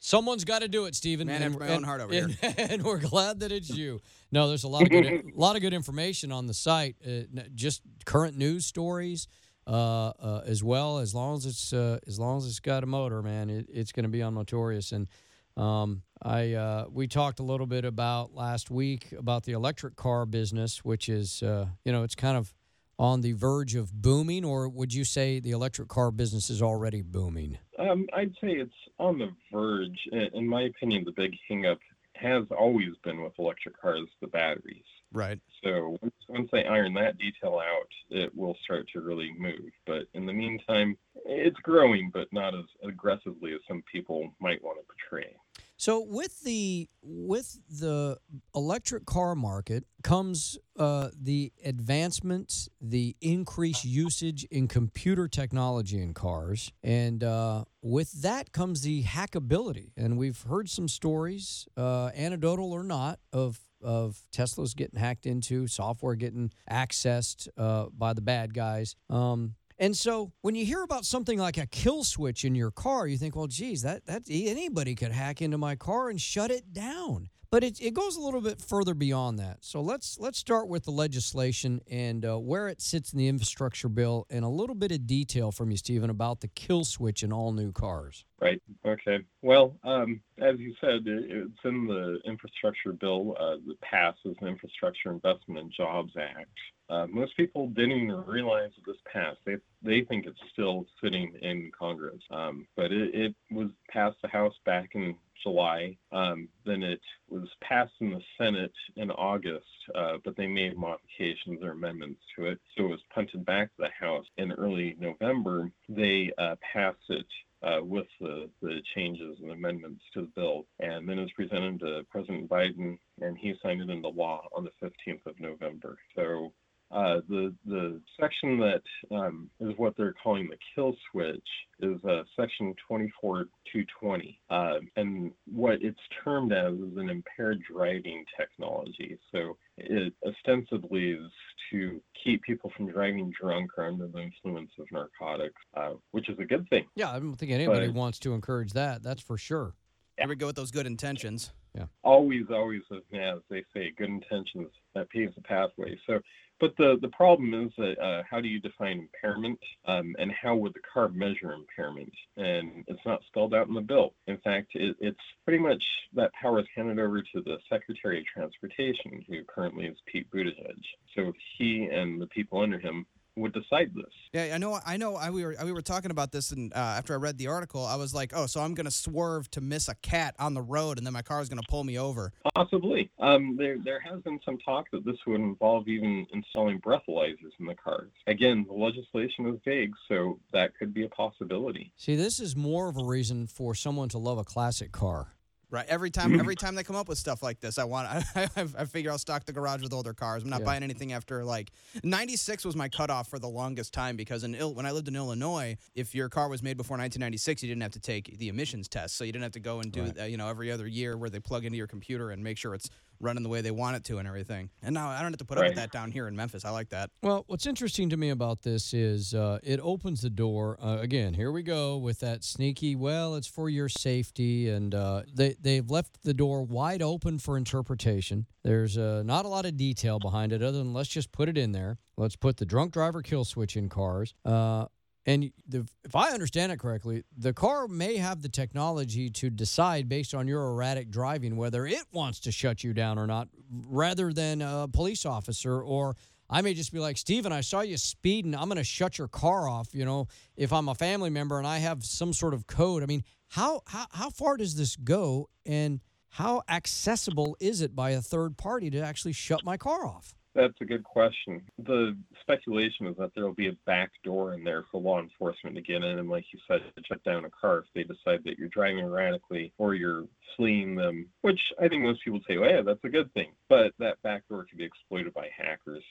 [0.00, 1.26] Someone's got to do it, Stephen.
[1.26, 4.00] Man and, after my own heart over and, And we're glad that it's you.
[4.30, 6.96] No, there's a lot of good, a lot of good information on the site.
[7.04, 7.22] Uh,
[7.54, 9.26] just current news stories,
[9.66, 10.98] uh, uh, as well.
[10.98, 13.90] As long as it's uh, as long as it's got a motor, man, it, it's
[13.90, 14.92] going to be on Motorious.
[14.92, 15.08] And
[15.56, 20.26] um, I uh, we talked a little bit about last week about the electric car
[20.26, 22.54] business, which is uh, you know it's kind of
[22.98, 27.02] on the verge of booming, or would you say the electric car business is already
[27.02, 27.58] booming?
[27.78, 29.98] Um, I'd say it's on the verge.
[30.12, 31.78] In in my opinion, the big hingup
[32.14, 34.84] has always been with electric cars, the batteries.
[35.12, 35.38] Right.
[35.64, 39.70] So once, once they iron that detail out, it will start to really move.
[39.86, 44.78] But in the meantime, it's growing, but not as aggressively as some people might want
[44.78, 45.34] to portray.
[45.78, 48.18] So with the with the
[48.52, 56.72] electric car market comes uh, the advancements, the increased usage in computer technology in cars,
[56.82, 59.92] and uh, with that comes the hackability.
[59.96, 65.68] And we've heard some stories, uh, anecdotal or not, of of Teslas getting hacked into,
[65.68, 68.96] software getting accessed uh, by the bad guys.
[69.08, 73.06] Um, and so when you hear about something like a kill switch in your car,
[73.06, 76.72] you think, well, geez, that, that anybody could hack into my car and shut it
[76.72, 77.28] down.
[77.50, 79.58] But it, it goes a little bit further beyond that.
[79.60, 83.88] So let's let's start with the legislation and uh, where it sits in the infrastructure
[83.88, 87.32] bill and a little bit of detail from you, Stephen, about the kill switch in
[87.32, 88.26] all new cars.
[88.38, 88.60] Right.
[88.86, 89.20] Okay.
[89.40, 94.46] Well, um, as you said, it, it's in the infrastructure bill uh, that passes the
[94.46, 96.50] Infrastructure Investment and Jobs Act.
[96.90, 99.38] Uh, most people didn't even realize this passed.
[99.44, 104.28] They they think it's still sitting in Congress, um, but it, it was passed the
[104.28, 105.96] House back in July.
[106.12, 111.62] Um, then it was passed in the Senate in August, uh, but they made modifications
[111.62, 115.70] or amendments to it, so it was punted back to the House in early November.
[115.88, 117.26] They uh, passed it
[117.62, 120.66] uh, with the, the changes and amendments to the bill.
[120.80, 124.64] And then it was presented to President Biden, and he signed it into law on
[124.64, 125.98] the 15th of November.
[126.14, 126.52] So
[126.90, 128.82] uh, the the section that
[129.14, 131.36] um, is what they're calling the kill switch
[131.80, 139.18] is uh, section 24220, uh, and what it's termed as is an impaired driving technology.
[139.32, 141.30] So it ostensibly is
[141.72, 146.38] to keep people from driving drunk or under the influence of narcotics, uh, which is
[146.38, 146.86] a good thing.
[146.94, 149.02] Yeah, I don't think anybody But- wants to encourage that.
[149.02, 149.74] That's for sure.
[150.16, 151.52] Here we go with those good intentions.
[151.74, 151.86] Yeah.
[152.02, 155.96] Always, always, as they say, good intentions that paves the pathway.
[156.06, 156.18] So,
[156.60, 160.54] but the the problem is that uh, how do you define impairment, um, and how
[160.56, 162.12] would the car measure impairment?
[162.36, 164.14] And it's not spelled out in the bill.
[164.26, 165.82] In fact, it, it's pretty much
[166.14, 170.80] that power is handed over to the Secretary of Transportation, who currently is Pete Buttigieg.
[171.14, 173.06] So he and the people under him
[173.38, 174.12] would decide this.
[174.32, 174.78] Yeah, I know.
[174.84, 175.16] I know.
[175.16, 177.84] I we were we were talking about this, and uh, after I read the article,
[177.84, 180.98] I was like, oh, so I'm gonna swerve to miss a cat on the road,
[180.98, 182.32] and then my car is gonna pull me over.
[182.54, 183.10] Possibly.
[183.18, 187.66] Um, there, there has been some talk that this would involve even installing breathalyzers in
[187.66, 188.10] the cars.
[188.26, 191.92] Again, the legislation is vague, so that could be a possibility.
[191.96, 195.34] See, this is more of a reason for someone to love a classic car
[195.70, 195.84] Right.
[195.86, 198.08] Every time, every time they come up with stuff like this, I want.
[198.08, 198.24] I,
[198.56, 200.42] I, I figure I'll stock the garage with older cars.
[200.42, 200.64] I'm not Yeah.
[200.66, 201.70] buying anything after like
[202.02, 205.76] '96 was my cutoff for the longest time because in when I lived in Illinois,
[205.94, 209.16] if your car was made before 1996, you didn't have to take the emissions test,
[209.16, 211.28] so you didn't have to go and do uh, you know every other year where
[211.28, 212.88] they plug into your computer and make sure it's
[213.20, 214.70] running the way they want it to and everything.
[214.82, 216.64] And now I don't have to put up with that down here in Memphis.
[216.64, 217.10] I like that.
[217.22, 220.78] Well, what's interesting to me about this is uh, it opens the door.
[220.82, 222.94] Uh, again, here we go with that sneaky.
[222.96, 227.56] Well, it's for your safety, and uh, they they've left the door wide open for
[227.56, 228.46] interpretation.
[228.62, 231.56] There's uh, not a lot of detail behind it, other than let's just put it
[231.56, 231.98] in there.
[232.16, 234.34] Let's put the drunk driver kill switch in cars.
[234.44, 234.86] Uh,
[235.28, 240.08] and the, if I understand it correctly, the car may have the technology to decide
[240.08, 244.32] based on your erratic driving whether it wants to shut you down or not, rather
[244.32, 245.82] than a police officer.
[245.82, 246.16] Or
[246.48, 248.54] I may just be like, Steven, I saw you speeding.
[248.54, 249.88] I'm going to shut your car off.
[249.92, 253.02] You know, if I'm a family member and I have some sort of code.
[253.02, 255.50] I mean, how, how, how far does this go?
[255.66, 260.37] And how accessible is it by a third party to actually shut my car off?
[260.54, 261.62] That's a good question.
[261.78, 265.76] The speculation is that there will be a back door in there for law enforcement
[265.76, 268.40] to get in and, like you said, to shut down a car if they decide
[268.44, 270.24] that you're driving erratically or you're
[270.56, 273.52] fleeing them, which I think most people say, well, yeah, that's a good thing.
[273.68, 276.04] But that back door can be exploited by hackers,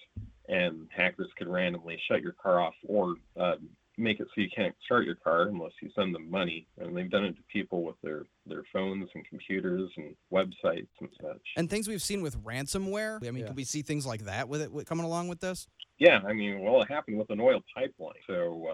[0.48, 3.56] and hackers could randomly shut your car off or uh,
[3.98, 6.68] make it so you can't start your car unless you send them money.
[6.78, 11.10] And they've done it to people with their, their phones and computers and websites and
[11.22, 11.42] such.
[11.56, 13.26] And things we've seen with ransomware.
[13.28, 13.48] I mean, Yeah.
[13.48, 15.68] could we see things like that with it with, coming along with this?
[16.00, 18.67] Yeah, I mean, well, it happened with an oil pipeline, so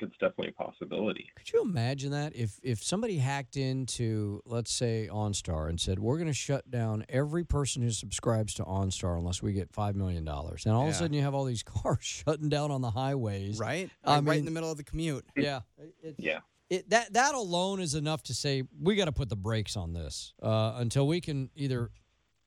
[0.00, 1.30] think it's definitely a possibility.
[1.36, 6.16] Could you imagine that if if somebody hacked into, let's say, OnStar and said, "We're
[6.16, 10.24] going to shut down every person who subscribes to OnStar unless we get five million
[10.24, 12.90] dollars," and all of a sudden you have all these cars shutting down on the
[12.90, 13.90] highways, Right?
[14.04, 15.24] I Like, right in the middle of the commute.
[15.36, 15.60] Yeah,
[16.02, 16.40] it's, Yeah.
[16.68, 19.92] It, that that alone is enough to say we got to put the brakes on
[19.92, 21.90] this uh, until we can either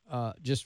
[0.10, 0.66] uh, just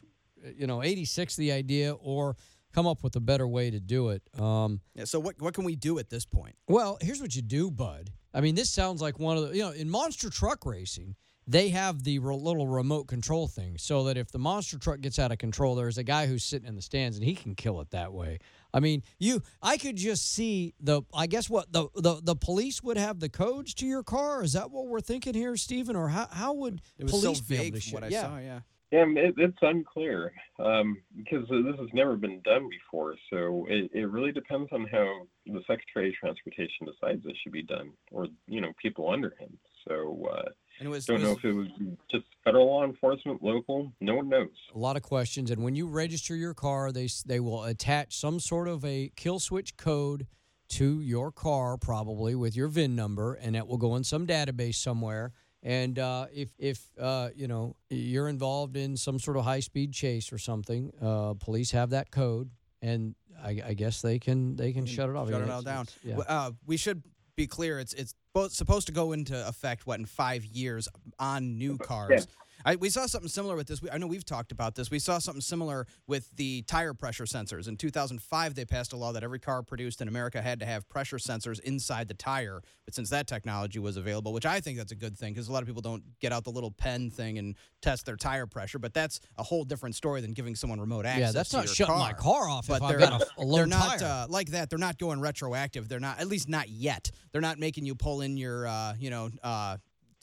[0.55, 2.35] you know 86 the idea or
[2.77, 4.21] come up with a better way to do it.
[4.39, 6.55] Um, Yeah, so what what can we do at this point?
[6.67, 8.11] well, here's what you do, bud.
[8.35, 11.15] I mean, this sounds like one of the, you know, in monster truck racing,
[11.47, 15.17] they have the re- little remote control thing so that if the monster truck gets
[15.17, 17.81] out of control, there's a guy who's sitting in the stands and he can kill
[17.81, 18.37] it that way.
[18.73, 22.83] I mean, you, I could just see the, I guess what the, the, the police
[22.83, 24.43] would have the codes to your car.
[24.43, 25.95] Is that what we're thinking here, Stephen?
[25.95, 27.93] Or how, how would It was police so be able to shut?
[27.93, 28.21] what I yeah.
[28.21, 28.37] saw.
[28.37, 28.59] Yeah.
[28.91, 33.15] Yeah, it, it's unclear um, because this has never been done before.
[33.29, 37.63] So it, it really depends on how the Secretary of Transportation decides it should be
[37.63, 39.57] done, or you know, people under him.
[39.85, 41.67] So uh, And it was, don't it know if it was
[42.09, 43.91] just federal law enforcement, local.
[43.99, 44.49] No one knows.
[44.73, 45.51] a lot of questions.
[45.51, 49.39] And when you register your car, they they will attach some sort of a kill
[49.39, 50.27] switch code
[50.69, 54.75] to your car, probably with your VIN number, and it will go in some database
[54.75, 55.33] somewhere.
[55.63, 59.91] And uh, if if uh, you know you're involved in some sort of high speed
[59.91, 64.71] chase or something, uh, police have that code, and I, I guess they can they
[64.71, 65.29] can shut it off.
[65.29, 65.87] shut Yeah, it all down.
[66.03, 66.17] yeah.
[66.19, 67.01] Uh, we should
[67.35, 67.79] be clear.
[67.79, 72.27] It's it's both supposed to go into effect what in five years on new cars.
[72.67, 73.81] I, we saw something similar with this.
[73.81, 74.91] We, I know we've talked about this.
[74.91, 77.69] We saw something similar with the tire pressure sensors.
[77.69, 80.89] In 2005, they passed a law that every car produced in America had to have
[80.89, 82.61] pressure sensors inside the tire.
[82.83, 85.53] But since that technology was available, which I think that's a good thing because a
[85.53, 88.79] lot of people don't get out the little pen thing and test their tire pressure.
[88.79, 91.21] But that's a whole different story than giving someone remote access.
[91.21, 93.21] yeah, that's to not your shutting car my car off but if I've they're, got
[93.21, 94.09] a, they're not tire.
[94.09, 94.69] uh, like that.
[94.69, 95.87] They're not going retroactive.
[95.87, 97.11] They're not, at least not yet.
[97.31, 99.77] They're not making you pull in your, uh, you know, uh,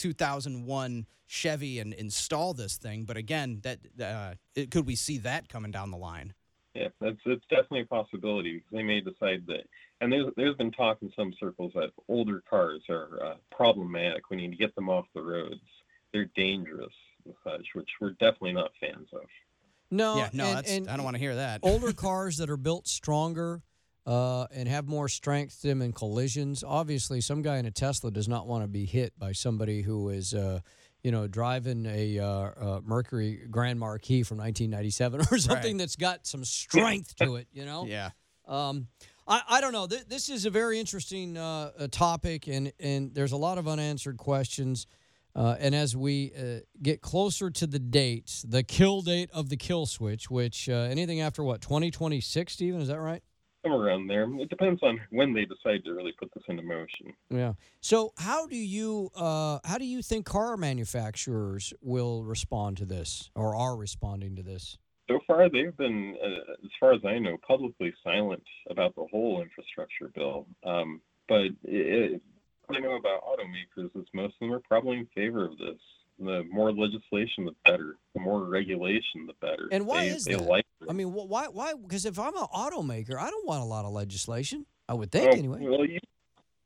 [0.05, 3.05] 2001 Chevy and install this thing.
[3.05, 6.35] But again, that uh, it, could we see that coming down the line?
[6.75, 9.67] Yeah, that's it's definitely a possibility because they may decide that.
[10.03, 14.29] And there's there's been talk in some circles that older cars are uh, problematic.
[14.29, 15.61] We need to get them off the roads.
[16.13, 16.93] They're dangerous
[17.25, 19.23] and such, which we're definitely not fans of.
[19.91, 21.61] no, yeah, no, and- that's, and- I don't want to hear that.
[21.63, 23.63] older cars that are built stronger
[24.07, 26.63] uh, and have more strength to them in collisions.
[26.67, 30.11] Obviously, some guy in a Tesla does not want to be hit by somebody who
[30.11, 30.61] is, uh,
[31.03, 35.79] you know, driving a uh, uh, Mercury Grand Marquis from 1997 or something Right.
[35.79, 37.49] that's got some strength to it.
[37.53, 37.87] You know.
[37.87, 38.11] yeah.
[38.47, 38.89] Um,
[39.27, 39.87] I, I don't know.
[39.87, 43.67] Th- This is a very interesting uh, uh, topic, and, and there's a lot of
[43.67, 44.87] unanswered questions.
[45.35, 49.57] Uh, and as we uh, get closer to the date, the kill date of the
[49.57, 53.23] kill switch, which uh, anything after what 2026, Stephen, is that right?
[53.65, 54.29] Somewhere around there.
[54.41, 57.15] It depends on when they decide to really put this into motion.
[57.31, 57.55] Yeah.
[57.81, 63.31] So how do you uh, how do you think car manufacturers will respond to this,
[63.35, 64.79] or are responding to this?
[65.11, 69.43] So far, they've been, uh, as far as I know, publicly silent about the whole
[69.43, 70.47] infrastructure bill.
[70.65, 72.23] Um, but it,
[72.67, 75.81] what I know about automakers is most of them are probably in favor of this.
[76.19, 77.97] The more legislation, the better.
[78.15, 79.69] The more regulation, the better.
[79.73, 80.45] And why they, is they that?
[80.45, 81.47] Like I mean, why?
[81.49, 81.75] Why?
[81.75, 84.67] Because if I'm an automaker, I don't want a lot of legislation.
[84.89, 85.59] I would think anyway.
[85.63, 85.99] Well, you,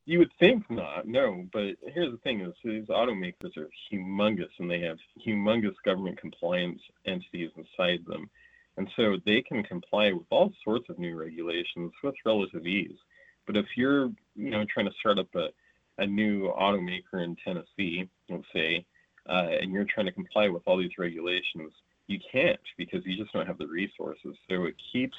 [0.04, 1.46] you would think not, no.
[1.52, 6.80] But here's the thing: is these automakers are humongous, and they have humongous government compliance
[7.06, 8.28] entities inside them,
[8.76, 12.98] and so they can comply with all sorts of new regulations with relative ease.
[13.46, 15.48] But if you're, you know, trying to start up a,
[15.96, 18.84] a new automaker in Tennessee, let's say,
[19.28, 21.72] uh, and you're trying to comply with all these regulations,
[22.06, 24.36] you can't because you just don't have the resources.
[24.48, 25.16] So it keeps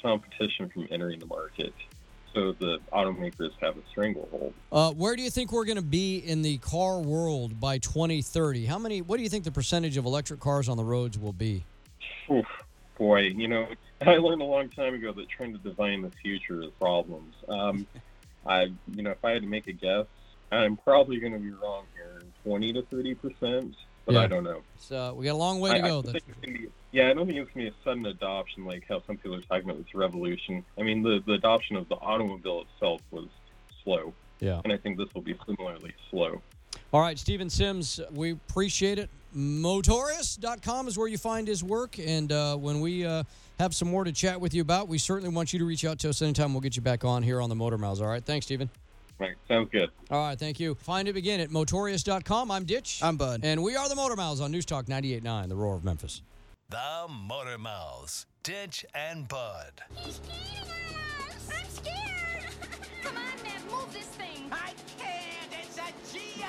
[0.00, 1.72] competition from entering the market
[2.34, 4.54] so the automakers have a stranglehold.
[4.70, 8.66] Uh, where do you think we're going to be in the car world by 2030?
[8.66, 9.02] How many?
[9.02, 11.64] What do you think the percentage of electric cars on the roads will be?
[12.30, 12.46] Oof,
[12.98, 13.68] boy, you know,
[14.00, 17.34] I learned a long time ago that trying to divine the future is problems.
[17.48, 17.86] Um,
[18.46, 20.06] I, you know, if I had to make a guess,
[20.50, 21.84] I'm probably going to be wrong
[22.44, 23.74] here, 20 to 30 percent,
[24.04, 24.20] but Yeah.
[24.20, 24.62] I don't know.
[24.78, 26.02] So we got a long way to I go.
[26.02, 27.84] don't That's think it's gonna be, yeah, I don't think it's going to be a
[27.84, 30.64] sudden adoption like how some people are talking about this revolution.
[30.78, 33.28] I mean, the, the adoption of the automobile itself was
[33.82, 34.60] slow, yeah.
[34.64, 36.42] and I think this will be similarly slow.
[36.92, 39.08] All right, Steven Symes, we appreciate it.
[39.34, 41.98] Motorious.com is where you find his work.
[41.98, 43.22] And uh, when we uh,
[43.58, 45.98] have some more to chat with you about, we certainly want you to reach out
[46.00, 46.52] to us anytime.
[46.52, 48.02] We'll get you back on here on the Motor Mouths.
[48.02, 48.22] All right.
[48.22, 48.68] Thanks, Steven.
[49.22, 49.88] Right, sounds good.
[50.10, 50.36] All right.
[50.36, 50.74] Thank you.
[50.74, 52.50] Find him again at motorious.com.
[52.50, 52.98] I'm Ditch.
[53.04, 53.42] I'm Bud.
[53.44, 56.22] And we are the Motor Mouths on News Talk 98.9, The Roar of Memphis.
[56.70, 59.80] The Motor Mouths, Ditch and Bud.
[59.94, 61.50] He's scared of us.
[61.56, 62.46] I'm scared.
[63.04, 64.50] Come on, man, move this thing.
[64.50, 65.52] I can't.
[65.52, 66.46] It's a Geo.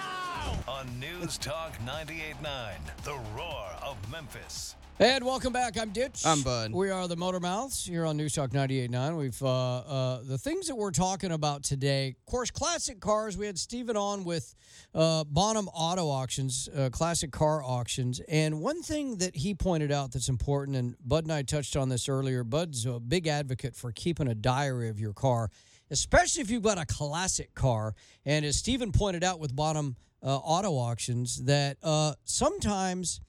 [0.68, 4.76] On News Talk 98.9, The Roar of Memphis.
[5.00, 5.76] And welcome back.
[5.76, 6.22] I'm Ditch.
[6.24, 6.72] I'm Bud.
[6.72, 9.18] We are the Motor Mouths here on News Talk 98.9.
[9.18, 12.10] We've uh, uh, the things that we're talking about today.
[12.10, 13.36] Of course, classic cars.
[13.36, 14.54] We had Steven on with
[14.94, 20.12] uh, Bonham Auto Auctions, uh, classic car auctions, and one thing that he pointed out
[20.12, 22.44] that's important, and Bud and I touched on this earlier.
[22.44, 25.50] Bud's a big advocate for keeping a diary of your car,
[25.90, 27.96] especially if you've got a classic car.
[28.26, 33.22] And as Steven pointed out with Bonham uh, Auto Auctions, that uh, sometimes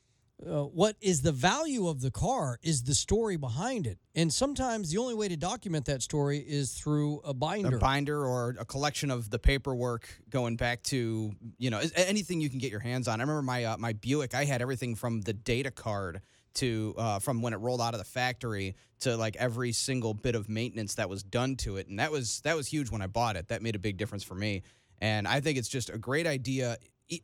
[0.47, 3.99] uh, what is the value of the car is the story behind it.
[4.15, 7.77] And sometimes the only way to document that story is through a binder.
[7.77, 12.51] a binder or a collection of the paperwork going back to you know anything you
[12.51, 13.21] can get your hands on.
[13.21, 14.35] I remember my uh, my Buick.
[14.35, 16.21] I had everything from the data card
[16.55, 20.35] to uh, from when it rolled out of the factory to like every single bit
[20.35, 23.07] of maintenance that was done to it, and that was that was huge when I
[23.07, 23.49] bought it.
[23.49, 24.63] That made a big difference for me,
[25.01, 26.79] and I think it's just a great idea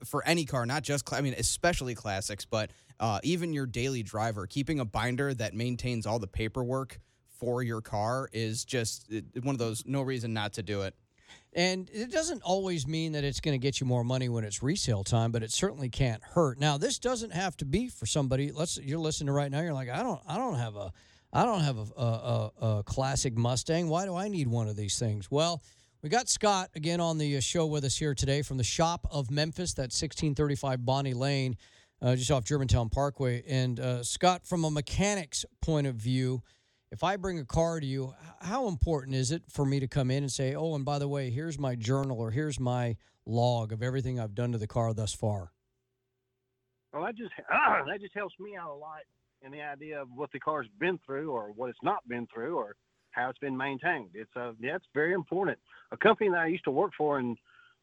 [0.05, 4.47] for any car, not just I mean especially classics, but uh, even your daily driver.
[4.47, 7.01] Keeping a binder that maintains all the paperwork
[7.39, 9.11] for your car is just
[9.43, 10.95] one of those no reason not to do it.
[11.53, 14.63] And it doesn't always mean that it's going to get you more money when it's
[14.63, 16.61] resale time, but it certainly can't hurt.
[16.61, 18.53] Now, this doesn't have to be for somebody.
[18.53, 19.61] Let's you're listening right now.
[19.61, 20.93] You're like, I don't, I don't have a,
[21.33, 23.89] I don't have a, a, a, a classic Mustang.
[23.89, 25.29] Why do I need one of these things?
[25.31, 25.63] Well,
[26.03, 29.07] we got Scott again on the uh, show with us here today from the Shop
[29.11, 29.75] of Memphis.
[29.75, 31.57] that 1635 Bonnie Lane,
[32.01, 33.43] uh, just off Germantown Parkway.
[33.47, 36.43] And uh, Scott, from a mechanic's point of view,
[36.91, 40.11] if I bring a car to you, how important is it for me to come
[40.11, 43.73] in and say, "Oh, and by the way, here's my journal or here's my log
[43.73, 45.53] of everything I've done to the car thus far"?
[46.93, 49.03] Well, that just that just helps me out a lot
[49.43, 52.57] in the idea of what the car's been through, or what it's not been through,
[52.57, 52.75] or
[53.11, 54.11] how it's been maintained.
[54.15, 55.59] It's uh, yeah, it's very important.
[55.93, 57.37] A company that I used to work for and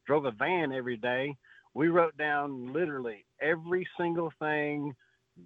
[0.06, 1.36] drove a van every day,
[1.74, 4.94] we wrote down literally every single thing,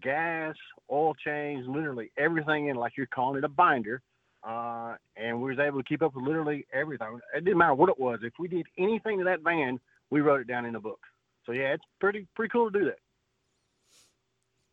[0.02, 0.54] gas,
[0.90, 4.00] oil change, literally everything in like you're calling it a binder.
[4.44, 7.20] Uh, and we was able to keep up with literally everything.
[7.36, 8.20] It didn't matter what it was.
[8.22, 9.78] If we did anything to that van,
[10.10, 10.98] we wrote it down in the book.
[11.46, 12.98] So yeah, it's pretty pretty cool to do that.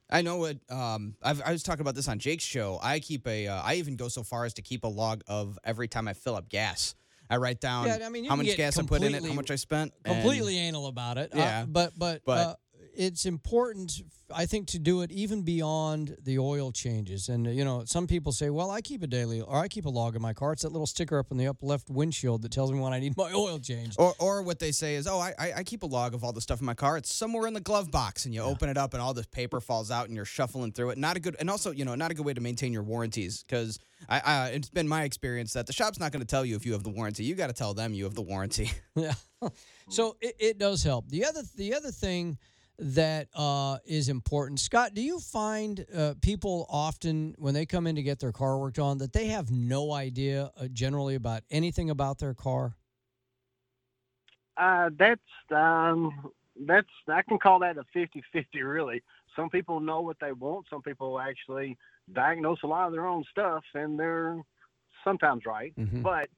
[0.10, 2.80] I know what um, I've, I was talking about this on Jake's show.
[2.82, 3.48] I keep a.
[3.48, 6.14] Uh, I even go so far as to keep a log of every time I
[6.14, 6.96] fill up gas.
[7.30, 9.52] I write down Yeah, I mean, how much gas I put in it, how much
[9.52, 9.94] I spent.
[10.04, 11.32] and- Completely anal about it.
[11.34, 12.56] Uh, Yeah, but but but- uh,
[13.00, 14.02] it's important,
[14.36, 17.30] I think, to do it even beyond the oil changes.
[17.30, 19.90] And you know, some people say, "Well, I keep a daily or I keep a
[19.90, 20.52] log in my car.
[20.52, 23.00] It's that little sticker up in the up left windshield that tells me when I
[23.00, 25.86] need my oil changed." Or, or what they say is, oh, I, I keep a
[25.86, 26.98] log of all the stuff in my car.
[26.98, 29.62] It's somewhere in the glove box, and you open it up, and all this paper
[29.62, 30.98] falls out, and you're shuffling through it.
[30.98, 33.44] Not a good, and also, you know, not a good way to maintain your warranties
[33.48, 33.80] because
[34.10, 36.66] I, I it's been my experience that the shop's not going to tell you if
[36.66, 37.24] you have the warranty.
[37.24, 38.72] You got to tell them you have the warranty.
[38.96, 39.14] Yeah.
[39.88, 41.08] so it, it does help.
[41.08, 42.38] The other the other thing
[42.80, 47.96] that uh, is important, Scott, do you find uh, people often when they come in
[47.96, 51.90] to get their car worked on that they have no idea uh, generally about anything
[51.90, 52.76] about their car?
[54.58, 55.22] Uh, that's
[55.56, 56.32] um,
[56.66, 59.02] that's I can call that a 50-50 really.
[59.36, 60.66] Some people know what they want.
[60.70, 61.78] Some people actually
[62.12, 64.42] diagnose a lot of their own stuff, and they're
[65.04, 65.74] sometimes right.
[65.78, 66.02] Mhm.
[66.04, 66.30] But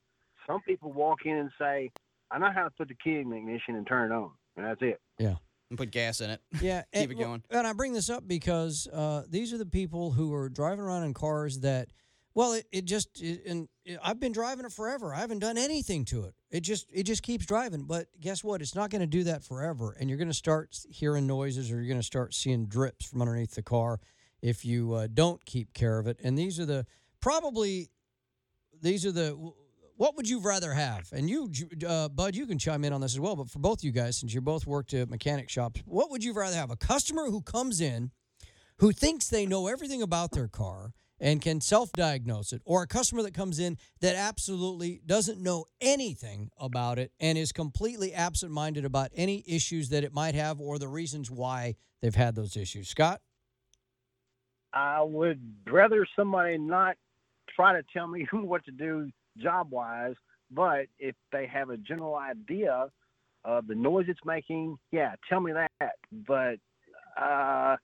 [0.46, 1.92] some people walk in and say,
[2.30, 4.66] "I know how to put the key in the ignition and turn it on," and
[4.66, 5.02] that's it.
[5.18, 5.36] Yeah.
[5.72, 6.42] And put gas in it.
[6.60, 7.44] Yeah, Keep and, it going.
[7.50, 11.06] And I bring this up because uh, these are the people who are driving around
[11.06, 11.88] in cars that,
[12.34, 15.16] well, it, it just it, and it, I've been driving it forever.
[15.16, 16.36] I haven't done anything to it.
[16.50, 17.86] It just it just keeps driving.
[17.86, 18.62] But guess what?
[18.62, 21.76] It's not going to do that forever, and you're going to start hearing noises or
[21.76, 24.02] you're going to start seeing drips from underneath the car
[24.42, 26.20] if you uh, don't keep care of it.
[26.22, 26.86] And these are the
[27.22, 27.90] probably
[28.82, 29.54] these are the
[30.02, 31.08] what would you rather have?
[31.14, 31.52] And you,
[31.88, 33.36] uh, Bud, you can chime in on this as well.
[33.36, 36.34] But for both you guys, since you both worked at mechanic shops, what would you
[36.34, 36.72] rather have?
[36.72, 38.10] A customer who comes in,
[38.80, 43.22] who thinks they know everything about their car and can self-diagnose it, or a customer
[43.22, 49.12] that comes in that absolutely doesn't know anything about it and is completely absent-minded about
[49.16, 52.90] any issues that it might have or the reasons why they've had those issues.
[52.90, 53.22] Scott.
[54.74, 56.96] I would rather somebody not
[57.56, 60.16] try to tell me what to do job wise,
[60.50, 62.88] but if they have a general idea
[63.46, 65.94] of the noise it's making, yeah, tell me that.
[66.12, 66.56] But
[67.22, 67.76] uh,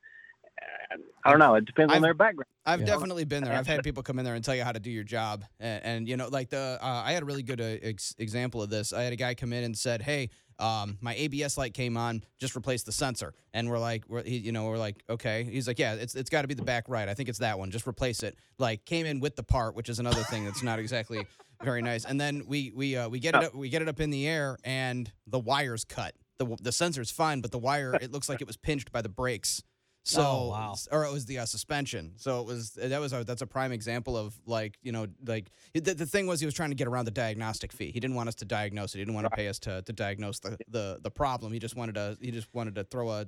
[1.23, 1.55] I don't know.
[1.55, 2.45] It depends on I've- their background.
[2.65, 2.85] I've Yeah.
[2.87, 3.53] definitely been there.
[3.53, 5.83] I've had people come in there and tell you how to do your job, and,
[5.85, 8.69] and you know, like the uh, I had a really good uh, ex- example of
[8.69, 8.91] this.
[8.91, 10.29] I had a guy come in and said, "Hey,
[10.59, 12.23] um, my ABS light came on.
[12.39, 15.43] Just replace the sensor." And we're like, we're, he, you know, we're like, okay.
[15.43, 17.07] He's like, yeah, it's it's got to be the back right.
[17.09, 17.71] I think it's that one.
[17.71, 18.37] Just replace it.
[18.59, 21.25] Like came in with the part, which is another thing that's not exactly
[21.63, 22.05] very nice.
[22.05, 24.27] And then we we uh, we get it up, we get it up in the
[24.27, 26.13] air, and the wire's cut.
[26.37, 29.09] the The sensor's fine, but the wire it looks like it was pinched by the
[29.09, 29.63] brakes.
[30.07, 30.75] So, Oh, wow.
[30.91, 32.13] or it was the uh, suspension.
[32.15, 35.51] So it was that was a, that's a prime example of like you know like
[35.73, 37.91] the, the thing was he was trying to get around the diagnostic fee.
[37.91, 38.99] He didn't want us to diagnose it.
[38.99, 41.51] He didn't want to pay us to, to diagnose the, the the problem.
[41.51, 43.25] He just wanted to he just wanted to throw a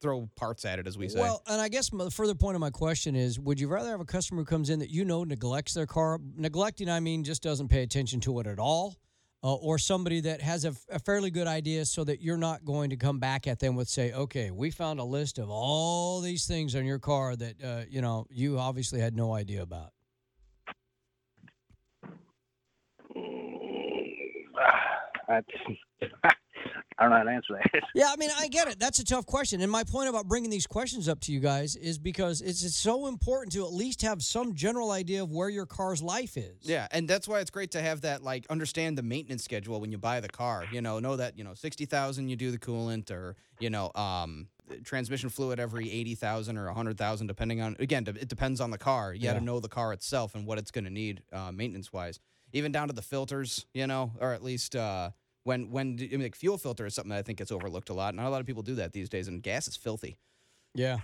[0.00, 1.20] throw parts at it as we say.
[1.20, 3.90] Well, and I guess my- the further point of my question is would you rather
[3.90, 6.18] have a customer who comes in that you know neglects their car?
[6.36, 8.96] Neglecting, I mean, just doesn't pay attention to it at all.
[9.44, 12.96] Uh, or somebody that has a fairly good idea so that you're not going to
[12.96, 16.76] come back at them with, say, okay, we found a list of all these things
[16.76, 19.90] on your car that, uh, you know, you obviously had no idea about.
[25.28, 25.42] I,
[27.02, 27.82] I don't know how to answer that.
[27.94, 28.78] Yeah, I mean, I get it.
[28.78, 29.60] That's a tough question.
[29.60, 32.76] And my point about bringing these questions up to you guys is because it's, it's
[32.76, 36.54] so important to at least have some general idea of where your car's life is.
[36.62, 39.90] Yeah, and that's why it's great to have that like understand the maintenance schedule when
[39.90, 40.64] you buy the car.
[40.72, 43.90] You know, know that you know sixty thousand you do the coolant, or you know,
[43.94, 44.46] um,
[44.84, 48.78] transmission fluid every eighty thousand or hundred thousand, depending on again, it depends on the
[48.78, 49.12] car.
[49.12, 49.38] You got Yeah.
[49.40, 52.20] to know the car itself and what it's going to need uh, maintenance wise,
[52.52, 53.66] even down to the filters.
[53.74, 54.76] You know, or at least.
[54.76, 55.10] Uh,
[55.44, 57.94] when when I mean, like fuel filter is something that I think gets overlooked a
[57.94, 58.14] lot.
[58.14, 60.16] Not a lot of people do that these days, and gas is filthy.
[60.74, 60.98] Yeah.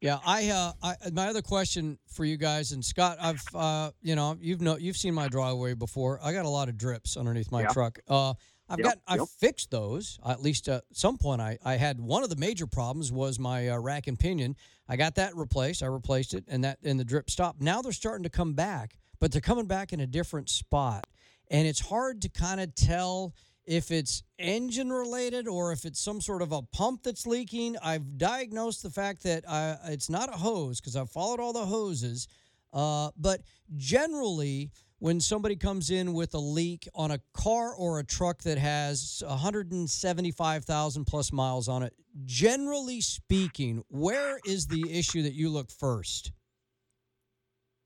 [0.00, 4.14] Yeah, I, uh, I my other question for you guys and Scott, I've uh, you
[4.14, 6.20] know, you've know you've seen my driveway before.
[6.22, 7.68] I got a lot of drips underneath my Yeah.
[7.68, 7.98] truck.
[8.06, 8.34] Uh,
[8.68, 9.28] I've Yep, got I've yep.
[9.28, 10.20] fixed those.
[10.24, 13.70] At least at some point, I I had one of the major problems was my
[13.70, 14.54] uh, rack and pinion.
[14.88, 15.82] I got that replaced.
[15.82, 17.60] I replaced it, and that and the drip stopped.
[17.60, 21.08] Now they're starting to come back, but they're coming back in a different spot,
[21.50, 23.34] and it's hard to kind of tell
[23.68, 27.76] if it's engine related or if it's some sort of a pump that's leaking.
[27.82, 31.66] I've diagnosed the fact that uh, it's not a hose because I've followed all the
[31.66, 32.28] hoses.
[32.72, 33.42] Uh, but
[33.76, 38.56] generally, when somebody comes in with a leak on a car or a truck that
[38.56, 41.92] has 175,000 plus miles on it,
[42.24, 46.32] generally speaking, where is the issue that you look first?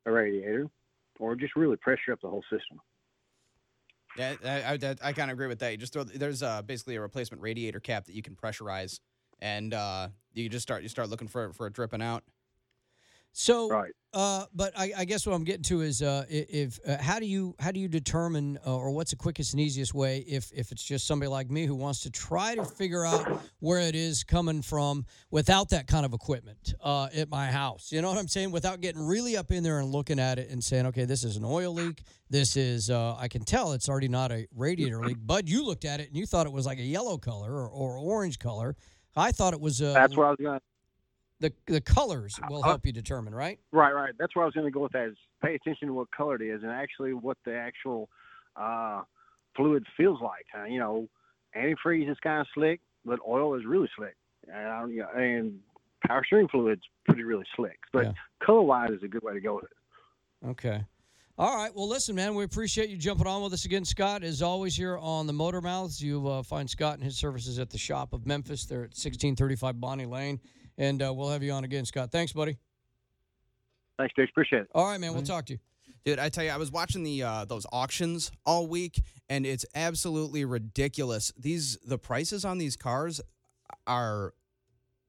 [0.06, 0.68] A radiator,
[1.18, 2.78] or just really pressure up the whole system.
[4.18, 5.72] Yeah, I, I, I kind of agree with that.
[5.72, 9.00] You just throw there's uh, basically a replacement radiator cap that you can pressurize,
[9.40, 12.22] and uh, you just start you start looking for for it dripping out.
[13.34, 13.92] So, Right.
[14.12, 17.24] uh, but I, I guess what I'm getting to is, uh, if uh, how do
[17.24, 20.70] you how do you determine, uh, or what's the quickest and easiest way if if
[20.70, 23.26] it's just somebody like me who wants to try to figure out
[23.60, 27.90] where it is coming from without that kind of equipment uh, at my house?
[27.90, 28.50] You know what I'm saying?
[28.50, 31.36] Without getting really up in there and looking at it and saying, okay, this is
[31.36, 32.02] an oil leak.
[32.28, 35.16] This is uh, I can tell it's already not a radiator leak.
[35.26, 37.68] Bud, you looked at it and you thought it was like a yellow color or,
[37.68, 38.76] or orange color.
[39.16, 39.80] I thought it was.
[39.80, 40.60] Uh, That's where I was going.
[41.42, 43.58] The the colors will Uh, help you determine, right?
[43.72, 44.14] Right, right.
[44.18, 45.08] That's where I was going to go with that.
[45.08, 48.08] Is pay attention to what color it is and actually what the actual
[48.56, 49.02] uh,
[49.56, 50.46] fluid feels like.
[50.58, 51.08] Uh, you know,
[51.56, 54.16] antifreeze is kind of slick, but oil is really slick.
[54.48, 55.60] And, I don't- you know, and
[56.06, 57.78] power steering fluid's pretty really slick.
[57.92, 58.12] But Yeah.
[58.42, 60.46] color wise is a good way to go with it.
[60.48, 60.84] Okay.
[61.38, 61.74] All right.
[61.74, 64.22] Well, listen, man, we appreciate you jumping on with us again, Scott.
[64.22, 67.70] As always, here on the Motor Mouths, you uh, find Scott and his services at
[67.70, 68.66] the shop of Memphis.
[68.66, 70.40] They're at 1635 Bonnie Lane.
[70.78, 72.10] And uh, we'll have you on again, Scott.
[72.10, 72.56] Thanks, buddy.
[73.98, 74.28] Thanks, Dave.
[74.30, 74.68] Appreciate it.
[74.74, 75.12] All right, man.
[75.12, 75.58] We'll talk to you.
[76.04, 79.64] Dude, I tell you, I was watching the uh, those auctions all week, and it's
[79.74, 81.32] absolutely ridiculous.
[81.38, 83.20] These the prices on these cars
[83.86, 84.34] are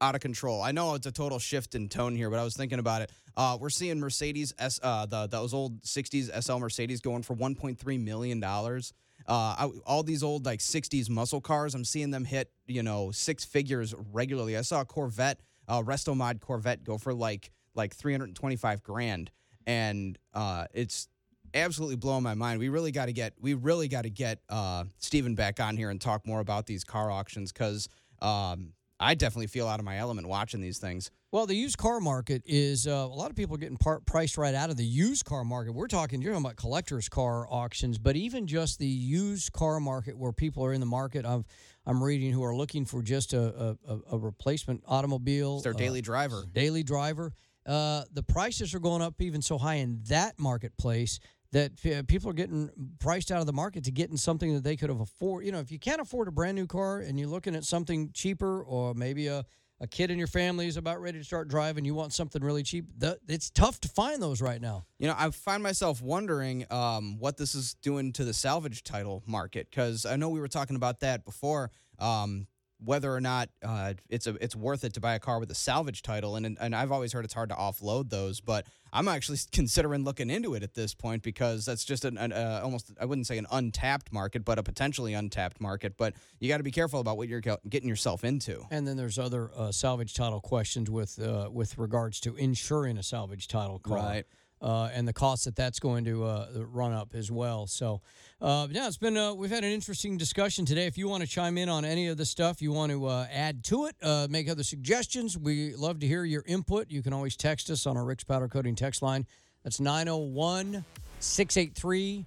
[0.00, 0.62] out of control.
[0.62, 3.10] I know it's a total shift in tone here, but I was thinking about it.
[3.36, 8.00] Uh, we're seeing Mercedes S, uh, the those old '60s SL Mercedes going for 1.3
[8.04, 8.92] million dollars.
[9.26, 13.10] Uh, I, all these old like '60s muscle cars, I'm seeing them hit you know
[13.10, 14.56] six figures regularly.
[14.56, 19.30] I saw a Corvette, uh, Resto Mod Corvette, go for like like 325 grand,
[19.66, 21.08] and uh, it's
[21.54, 22.58] absolutely blowing my mind.
[22.58, 25.90] We really got to get we really got to get uh, Steven back on here
[25.90, 27.88] and talk more about these car auctions because
[28.20, 31.10] um, I definitely feel out of my element watching these things.
[31.34, 34.38] Well, the used car market is uh, a lot of people are getting par- priced
[34.38, 35.72] right out of the used car market.
[35.72, 40.16] We're talking, you're talking about collectors' car auctions, but even just the used car market
[40.16, 41.26] where people are in the market.
[41.26, 41.44] I'm,
[41.86, 45.56] I'm reading who are looking for just a, a, a replacement automobile.
[45.56, 46.44] It's their uh, daily driver.
[46.52, 47.32] daily driver.
[47.66, 51.18] Uh, the prices are going up even so high in that marketplace
[51.50, 52.70] that uh, people are getting
[53.00, 55.44] priced out of the market to getting something that they could have afford.
[55.44, 58.10] You know, if you can't afford a brand new car and you're looking at something
[58.12, 59.44] cheaper, or maybe a,
[59.80, 62.62] a kid in your family is about ready to start driving, you want something really
[62.62, 62.86] cheap.
[62.96, 64.86] The, it's tough to find those right now.
[64.98, 69.22] You know, I find myself wondering um, what this is doing to the salvage title
[69.26, 71.70] market because I know we were talking about that before.
[71.98, 72.46] Um,
[72.84, 75.54] whether or not uh, it's a it's worth it to buy a car with a
[75.54, 79.38] salvage title, and and I've always heard it's hard to offload those, but I'm actually
[79.52, 83.04] considering looking into it at this point because that's just an, an uh, almost I
[83.04, 85.96] wouldn't say an untapped market, but a potentially untapped market.
[85.96, 88.64] But you got to be careful about what you're getting yourself into.
[88.70, 93.02] And then there's other uh, salvage title questions with uh, with regards to insuring a
[93.02, 93.96] salvage title car.
[93.96, 94.26] Right.
[94.64, 97.66] Uh, and the cost that that's going to uh, run up as well.
[97.66, 98.00] So,
[98.40, 100.86] uh, yeah, it's been uh, we've had an interesting discussion today.
[100.86, 103.26] If you want to chime in on any of the stuff you want to uh,
[103.30, 106.90] add to it, uh, make other suggestions, we love to hear your input.
[106.90, 109.26] You can always text us on our Rick's Powder Coating text line.
[109.64, 110.82] That's 901
[111.20, 112.24] 683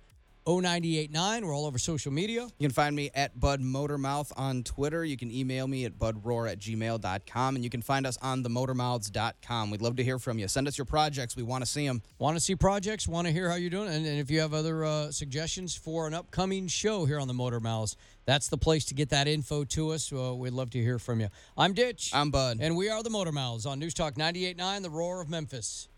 [0.47, 1.45] 0989.
[1.45, 2.43] We're all over social media.
[2.57, 5.03] You can find me at Bud Motormouth on Twitter.
[5.03, 7.55] You can email me at budroar at gmail.com.
[7.55, 9.71] And you can find us on themotormouths.com.
[9.71, 10.47] We'd love to hear from you.
[10.47, 11.35] Send us your projects.
[11.35, 12.01] We want to see them.
[12.17, 13.07] Want to see projects?
[13.07, 13.89] Want to hear how you're doing?
[13.89, 17.33] And, and if you have other uh, suggestions for an upcoming show here on the
[17.33, 20.11] Motor Mouths, that's the place to get that info to us.
[20.11, 21.27] Uh, we'd love to hear from you.
[21.57, 22.11] I'm Ditch.
[22.13, 22.59] I'm Bud.
[22.61, 25.89] And we are the Motor Mouths on News Talk 98.9, The Roar of Memphis.